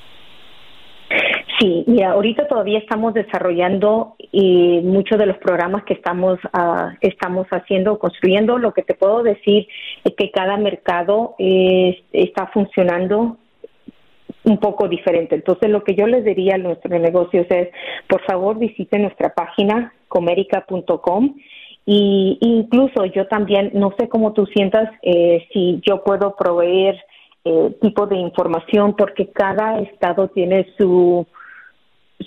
Sí, 1.60 1.84
mira, 1.88 2.12
ahorita 2.12 2.48
todavía 2.48 2.80
estamos 2.80 3.14
desarrollando 3.14 4.16
y 4.32 4.80
muchos 4.82 5.20
de 5.20 5.26
los 5.26 5.38
programas 5.40 5.84
que 5.84 5.94
estamos 5.94 6.40
uh, 6.54 6.96
estamos 7.02 7.48
haciendo, 7.48 8.00
construyendo. 8.00 8.58
Lo 8.58 8.74
que 8.74 8.84
te 8.84 8.94
puedo 8.94 9.24
decir 9.24 9.68
es 10.06 10.14
que 10.16 10.32
cada 10.32 10.56
mercado 10.56 11.36
está 11.38 12.48
funcionando 12.48 13.36
un 14.46 14.58
poco 14.60 14.88
diferente. 14.88 15.36
Entonces, 15.36 15.70
lo 15.70 15.84
que 15.84 15.96
yo 15.96 16.08
les 16.08 16.24
diría 16.24 16.56
a 16.56 16.60
nuestros 16.60 16.98
negocios 17.00 17.46
es, 17.50 17.70
por 18.08 18.22
favor, 18.22 18.58
visiten 18.58 19.02
nuestra 19.02 19.34
página 19.34 19.94
comerica.com 20.08 21.36
y 21.86 22.38
incluso 22.40 23.04
yo 23.06 23.28
también, 23.28 23.72
no 23.74 23.94
sé 24.00 24.08
cómo 24.08 24.32
tú 24.32 24.46
sientas, 24.46 24.90
eh, 25.02 25.46
si 25.52 25.82
yo 25.86 26.04
puedo 26.04 26.36
proveer 26.38 26.96
eh, 27.44 27.76
tipo 27.82 28.06
de 28.08 28.18
información 28.18 28.96
porque 28.96 29.30
cada 29.32 29.80
estado 29.80 30.30
tiene 30.30 30.68
su 30.78 31.26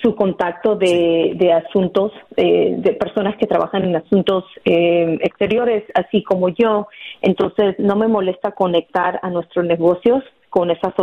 su 0.00 0.14
contacto 0.14 0.76
de, 0.76 1.32
de 1.36 1.52
asuntos, 1.52 2.12
eh, 2.36 2.74
de 2.78 2.92
personas 2.92 3.36
que 3.36 3.46
trabajan 3.46 3.84
en 3.84 3.96
asuntos 3.96 4.44
eh, 4.64 5.18
exteriores, 5.20 5.84
así 5.94 6.22
como 6.22 6.48
yo. 6.48 6.88
Entonces, 7.20 7.78
no 7.78 7.96
me 7.96 8.08
molesta 8.08 8.52
conectar 8.52 9.20
a 9.22 9.28
nuestros 9.30 9.64
negocios 9.66 10.22
con 10.48 10.70
esas 10.70 10.94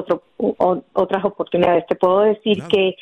otras 0.94 1.26
oportunidades. 1.26 1.86
Te 1.88 1.96
puedo 1.96 2.22
decir 2.22 2.64
que 2.68 2.96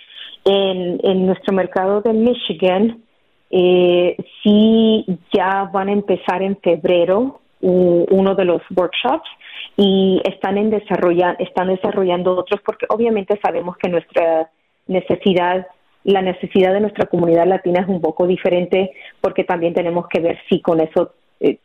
en, 0.45 0.99
en 1.03 1.25
nuestro 1.25 1.53
mercado 1.53 2.01
de 2.01 2.13
Michigan, 2.13 3.03
Eh, 3.49 4.17
sí, 4.43 5.05
ya 5.31 5.69
van 5.71 5.87
a 5.87 5.93
empezar 5.93 6.41
en 6.41 6.57
febrero 6.57 7.39
uno 7.61 8.35
de 8.35 8.43
los 8.43 8.61
workshops 8.75 9.29
y 9.77 10.19
están 10.25 10.57
en 10.57 10.73
están 10.73 11.67
desarrollando 11.69 12.35
otros 12.35 12.59
porque 12.65 12.85
obviamente 12.89 13.39
sabemos 13.41 13.77
que 13.77 13.89
nuestra 13.89 14.49
necesidad 14.87 15.65
la 16.07 16.21
necesidad 16.21 16.73
de 16.73 16.79
nuestra 16.79 17.05
comunidad 17.05 17.45
latina 17.45 17.81
es 17.81 17.87
un 17.89 17.99
poco 17.99 18.25
diferente 18.27 18.91
porque 19.19 19.43
también 19.43 19.73
tenemos 19.73 20.07
que 20.07 20.21
ver 20.21 20.39
si 20.47 20.61
con 20.61 20.79
eso 20.79 21.11
eh, 21.41 21.57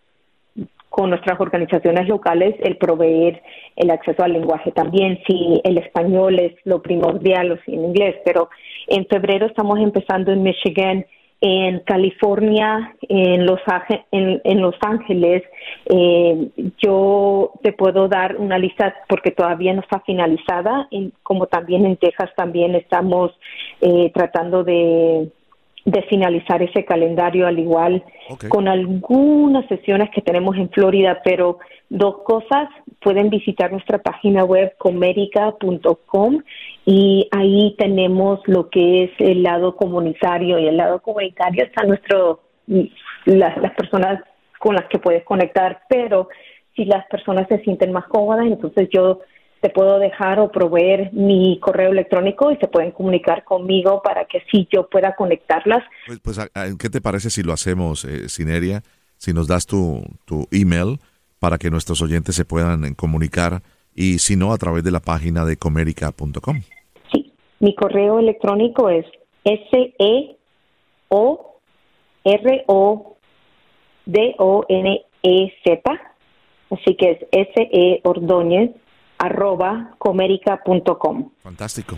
con 0.88 1.10
nuestras 1.10 1.40
organizaciones 1.40 2.08
locales 2.08 2.56
el 2.60 2.76
proveer 2.76 3.40
el 3.76 3.90
acceso 3.92 4.24
al 4.24 4.32
lenguaje 4.32 4.72
también, 4.72 5.20
si 5.28 5.60
el 5.62 5.78
español 5.78 6.40
es 6.40 6.54
lo 6.64 6.82
primordial 6.82 7.52
o 7.52 7.58
si 7.64 7.72
en 7.72 7.84
inglés, 7.84 8.16
pero 8.24 8.50
en 8.88 9.06
febrero 9.06 9.46
estamos 9.46 9.78
empezando 9.78 10.32
en 10.32 10.42
Michigan, 10.42 11.06
en 11.44 11.80
California, 11.80 12.94
en 13.08 13.44
Los, 13.46 13.58
en, 14.12 14.60
Los 14.60 14.76
Ángeles. 14.80 15.42
Eh, 15.86 16.50
yo 16.78 17.50
te 17.64 17.72
puedo 17.72 18.06
dar 18.06 18.36
una 18.36 18.58
lista 18.58 18.94
porque 19.08 19.32
todavía 19.32 19.74
no 19.74 19.80
está 19.80 19.98
finalizada, 20.06 20.88
como 21.24 21.48
también 21.48 21.84
en 21.84 21.96
Texas 21.96 22.30
también 22.36 22.76
estamos 22.76 23.32
eh, 23.80 24.12
tratando 24.14 24.62
de 24.62 25.32
de 25.84 26.02
finalizar 26.02 26.62
ese 26.62 26.84
calendario 26.84 27.46
al 27.46 27.58
igual 27.58 28.04
con 28.48 28.68
algunas 28.68 29.66
sesiones 29.66 30.10
que 30.10 30.22
tenemos 30.22 30.56
en 30.56 30.70
Florida, 30.70 31.20
pero 31.24 31.58
dos 31.88 32.18
cosas, 32.24 32.68
pueden 33.00 33.30
visitar 33.30 33.72
nuestra 33.72 33.98
página 33.98 34.44
web 34.44 34.74
comerica.com 34.78 36.42
y 36.86 37.28
ahí 37.32 37.74
tenemos 37.78 38.40
lo 38.46 38.70
que 38.70 39.04
es 39.04 39.10
el 39.18 39.42
lado 39.42 39.76
comunitario 39.76 40.58
y 40.58 40.68
el 40.68 40.76
lado 40.76 41.00
comunitario. 41.00 41.64
Está 41.64 41.84
nuestro 41.84 42.40
las, 43.24 43.56
las 43.58 43.74
personas 43.74 44.22
con 44.58 44.76
las 44.76 44.86
que 44.86 45.00
puedes 45.00 45.24
conectar, 45.24 45.82
pero 45.88 46.28
si 46.76 46.84
las 46.84 47.04
personas 47.06 47.48
se 47.48 47.58
sienten 47.58 47.92
más 47.92 48.06
cómodas, 48.06 48.46
entonces 48.46 48.88
yo 48.92 49.20
te 49.62 49.70
puedo 49.70 49.98
dejar 50.00 50.38
o 50.40 50.50
proveer 50.50 51.12
mi 51.12 51.58
correo 51.60 51.92
electrónico 51.92 52.50
y 52.50 52.56
se 52.56 52.66
pueden 52.66 52.90
comunicar 52.90 53.44
conmigo 53.44 54.02
para 54.02 54.24
que 54.24 54.42
si 54.50 54.66
yo 54.72 54.88
pueda 54.88 55.14
conectarlas. 55.14 55.84
Pues, 56.04 56.18
pues 56.18 56.40
¿qué 56.80 56.90
te 56.90 57.00
parece 57.00 57.30
si 57.30 57.44
lo 57.44 57.52
hacemos, 57.52 58.04
eh, 58.04 58.28
Sineria? 58.28 58.82
Si 59.18 59.32
nos 59.32 59.46
das 59.46 59.66
tu, 59.66 60.02
tu 60.24 60.48
email 60.50 60.98
para 61.38 61.58
que 61.58 61.70
nuestros 61.70 62.02
oyentes 62.02 62.34
se 62.34 62.44
puedan 62.44 62.84
eh, 62.84 62.96
comunicar 62.96 63.62
y 63.94 64.18
si 64.18 64.34
no, 64.34 64.52
a 64.52 64.58
través 64.58 64.82
de 64.82 64.90
la 64.90 64.98
página 64.98 65.44
de 65.44 65.56
comerica.com. 65.56 66.62
Sí, 67.12 67.32
mi 67.60 67.76
correo 67.76 68.18
electrónico 68.18 68.90
es 68.90 69.06
S-E-O-R-O-D-O-N-E-Z, 69.44 70.40
así 76.70 76.96
que 76.96 77.10
es 77.12 77.18
S-E 77.30 78.00
Ordóñez 78.02 78.81
arroba 79.22 79.94
comerica.com. 79.98 81.30
Fantástico. 81.38 81.96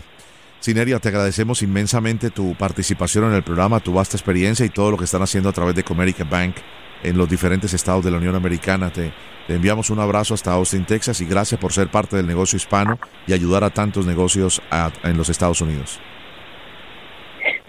Sineria, 0.59 0.99
te 0.99 1.09
agradecemos 1.09 1.63
inmensamente 1.63 2.29
tu 2.29 2.55
participación 2.55 3.25
en 3.25 3.33
el 3.33 3.43
programa, 3.43 3.79
tu 3.79 3.93
vasta 3.93 4.15
experiencia 4.15 4.65
y 4.65 4.69
todo 4.69 4.91
lo 4.91 4.97
que 4.97 5.05
están 5.05 5.23
haciendo 5.23 5.49
a 5.49 5.51
través 5.51 5.75
de 5.75 5.83
Comerica 5.83 6.23
Bank 6.23 6.55
en 7.03 7.17
los 7.17 7.27
diferentes 7.27 7.73
estados 7.73 8.05
de 8.05 8.11
la 8.11 8.17
Unión 8.17 8.35
Americana. 8.35 8.91
Te, 8.91 9.11
enviamos 9.47 9.89
un 9.89 9.99
abrazo 9.99 10.35
hasta 10.35 10.53
Austin, 10.53 10.85
Texas 10.85 11.19
y 11.21 11.25
gracias 11.25 11.59
por 11.59 11.71
ser 11.71 11.87
parte 11.89 12.15
del 12.15 12.27
negocio 12.27 12.57
hispano 12.57 12.99
y 13.27 13.33
ayudar 13.33 13.63
a 13.63 13.71
tantos 13.71 14.05
negocios 14.05 14.61
en 15.03 15.17
los 15.17 15.29
Estados 15.29 15.61
Unidos. 15.61 15.99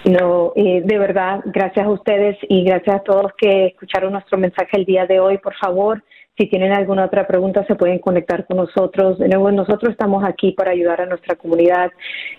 No, 0.05 0.53
eh, 0.55 0.83
de 0.85 0.99
verdad, 0.99 1.41
gracias 1.47 1.87
a 1.87 1.91
ustedes 1.91 2.37
y 2.49 2.63
gracias 2.63 2.97
a 2.97 3.01
todos 3.01 3.33
que 3.39 3.67
escucharon 3.67 4.13
nuestro 4.13 4.39
mensaje 4.39 4.77
el 4.77 4.85
día 4.85 5.07
de 5.07 5.19
hoy. 5.19 5.39
Por 5.39 5.55
favor, 5.57 6.03
si 6.37 6.47
tienen 6.49 6.73
alguna 6.73 7.07
otra 7.07 7.27
pregunta, 7.27 7.65
se 7.67 7.77
pueden 7.77 7.99
conectar 7.99 8.47
con 8.47 8.59
nosotros. 8.59 9.19
De 9.19 9.29
nuevo, 9.29 9.51
nosotros 9.51 9.91
estamos 9.91 10.23
aquí 10.23 10.53
para 10.53 10.73
ayudar 10.73 11.01
a 11.01 11.07
nuestra 11.07 11.37
comunidad. 11.37 11.91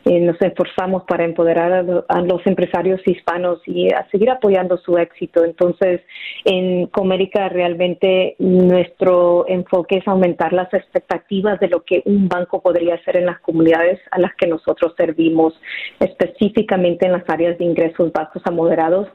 Eh, 0.05 0.19
nos 0.19 0.39
esforzamos 0.39 1.03
para 1.05 1.25
empoderar 1.25 2.05
a, 2.07 2.21
los 2.21 2.45
empresarios 2.45 3.01
hispanos 3.05 3.59
y 3.65 3.91
a 3.91 4.07
seguir 4.11 4.29
apoyando 4.29 4.77
su 4.77 4.97
éxito. 4.97 5.43
Entonces, 5.43 6.01
en 6.45 6.87
Comérica 6.87 7.49
realmente 7.49 8.35
nuestro 8.37 9.45
enfoque 9.47 9.97
es 9.97 10.07
aumentar 10.07 10.53
las 10.53 10.71
expectativas 10.73 11.59
de 11.59 11.69
lo 11.69 11.83
que 11.83 12.03
un 12.05 12.29
banco 12.29 12.61
podría 12.61 12.95
hacer 12.95 13.17
en 13.17 13.25
las 13.25 13.39
comunidades 13.39 13.99
a 14.11 14.19
las 14.19 14.35
que 14.35 14.45
nosotros 14.45 14.93
servimos, 14.95 15.59
específicamente 15.99 17.07
en 17.07 17.13
las 17.13 17.27
áreas 17.27 17.57
de 17.57 17.65
ingresos 17.65 18.11
bajos 18.13 18.43
a 18.45 18.51
moderados, 18.51 19.07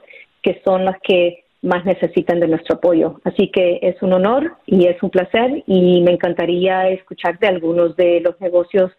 que 0.43 0.61
son 0.65 0.85
las 0.85 0.97
que 1.03 1.42
más 1.63 1.85
necesitan 1.85 2.41
de 2.41 2.49
nuestro 2.49 2.77
apoyo. 2.77 3.21
Así 3.25 3.51
que 3.51 3.79
es 3.83 4.01
un 4.03 4.13
honor 4.13 4.57
y 4.67 4.87
es 4.87 5.03
un 5.03 5.11
placer 5.11 5.63
y 5.67 6.03
me 6.03 6.13
encantaría 6.13 6.89
escuchar 6.91 7.39
de 7.39 7.47
algunos 7.47 7.97
de 7.97 8.21
los 8.21 8.41
negocios 8.41 8.91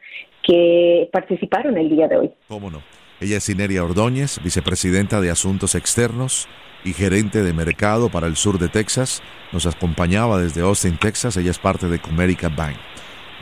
que 0.42 1.10
participaron 1.12 1.78
el 1.78 1.90
día 1.90 2.08
de 2.08 2.18
hoy. 2.18 2.32
¿Cómo 2.48 2.72
no? 2.72 2.82
Ella 3.20 3.38
es 3.38 3.44
Sineria 3.44 3.84
Ordóñez, 3.84 4.40
vicepresidenta 4.44 5.22
de 5.22 5.30
Asuntos 5.30 5.76
Externos 5.76 6.48
y 6.84 6.94
gerente 6.94 7.44
de 7.44 7.54
mercado 7.54 8.10
para 8.10 8.28
el 8.28 8.36
sur 8.36 8.60
de 8.60 8.68
Texas. 8.68 9.22
Nos 9.52 9.66
acompañaba 9.66 10.42
desde 10.42 10.62
Austin, 10.62 10.98
Texas. 10.98 11.38
Ella 11.38 11.52
es 11.52 11.60
parte 11.60 11.88
de 11.88 12.00
Comerica 12.00 12.50
Bank. 12.50 12.76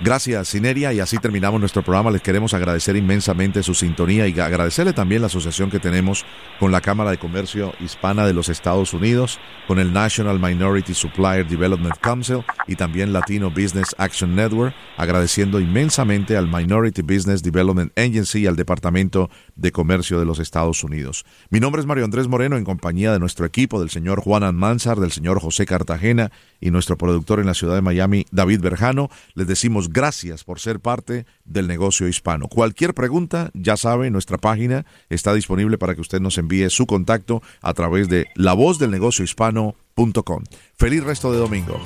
Gracias, 0.04 0.48
Sineria, 0.48 0.92
y 0.94 1.00
así 1.00 1.18
terminamos 1.20 1.60
nuestro 1.60 1.84
programa. 1.84 2.10
Les 2.10 2.24
queremos 2.24 2.56
agradecer 2.56 2.96
inmensamente 2.96 3.62
su 3.62 3.76
sintonía 3.76 4.28
y 4.28 4.40
agradecerle 4.40 4.94
también 4.94 5.22
la 5.22 5.28
asociación 5.28 5.70
que 5.70 5.80
tenemos 5.80 6.26
con 6.60 6.72
la 6.72 6.82
Cámara 6.82 7.12
de 7.12 7.20
Comercio 7.20 7.76
Hispana 7.80 8.26
de 8.26 8.34
los 8.34 8.50
Estados 8.50 8.96
Unidos, 8.96 9.40
con 9.68 9.78
el 9.78 9.94
National 9.94 10.40
Minority 10.40 10.96
Supplier 10.96 11.48
Development 11.48 11.96
Council 12.00 12.44
y 12.68 12.76
también 12.76 13.14
Latino 13.14 13.52
Business 13.52 13.96
Action 14.00 14.36
Network, 14.36 14.74
agradeciendo 14.98 15.60
inmensamente 15.60 16.36
al 16.36 16.48
Minority 16.48 17.04
Business 17.04 17.44
Development 17.44 17.92
Agency 17.96 18.40
y 18.40 18.48
al 18.48 18.56
Departamento 18.56 19.30
de 19.56 19.72
Comercio 19.72 20.20
de 20.20 20.26
los 20.26 20.40
Estados 20.40 20.84
Unidos. 20.84 21.26
Mi 21.50 21.60
nombre 21.60 21.82
es 21.82 21.86
Mario 21.86 22.06
Andrés 22.06 22.28
Moreno, 22.28 22.58
en 22.58 22.64
compañía 22.64 23.14
de 23.14 23.20
nuestro 23.20 23.46
equipo, 23.46 23.80
del 23.80 23.90
señor 23.90 24.22
Juan 24.22 24.44
Almanzar, 24.44 25.00
del 25.00 25.12
señor 25.12 25.40
José 25.40 25.66
Cartagena 25.66 26.32
y 26.60 26.72
nuestro 26.72 26.98
productor 26.98 27.40
en 27.40 27.48
la 27.48 27.54
ciudad 27.54 27.76
de 27.76 27.82
Miami, 27.82 28.26
David 28.32 28.62
Berjano. 28.62 29.10
Les 29.34 29.48
decimos 29.48 29.90
gracias 29.90 30.44
por 30.44 30.60
ser 30.60 30.80
parte 30.80 31.26
del 31.46 31.68
negocio 31.68 32.08
hispano. 32.08 32.48
Cualquier 32.48 32.94
pregunta, 32.94 33.52
ya 33.54 33.78
sabe, 33.78 34.10
nuestra 34.12 34.38
página 34.38 34.86
está 35.10 35.34
disponible 35.34 35.78
para 35.78 35.96
que 35.96 36.02
usted 36.02 36.22
nos 36.22 36.38
envíe 36.38 36.70
su 36.70 36.86
contacto 36.86 37.42
a 37.62 37.74
través 37.74 38.10
de 38.10 38.28
la 38.36 38.54
voz 38.54 38.80
del 38.80 38.92
negocio 38.92 39.24
hispano.com. 39.26 40.44
Feliz 40.76 41.04
resto 41.04 41.32
de 41.32 41.40
domingo. 41.40 41.80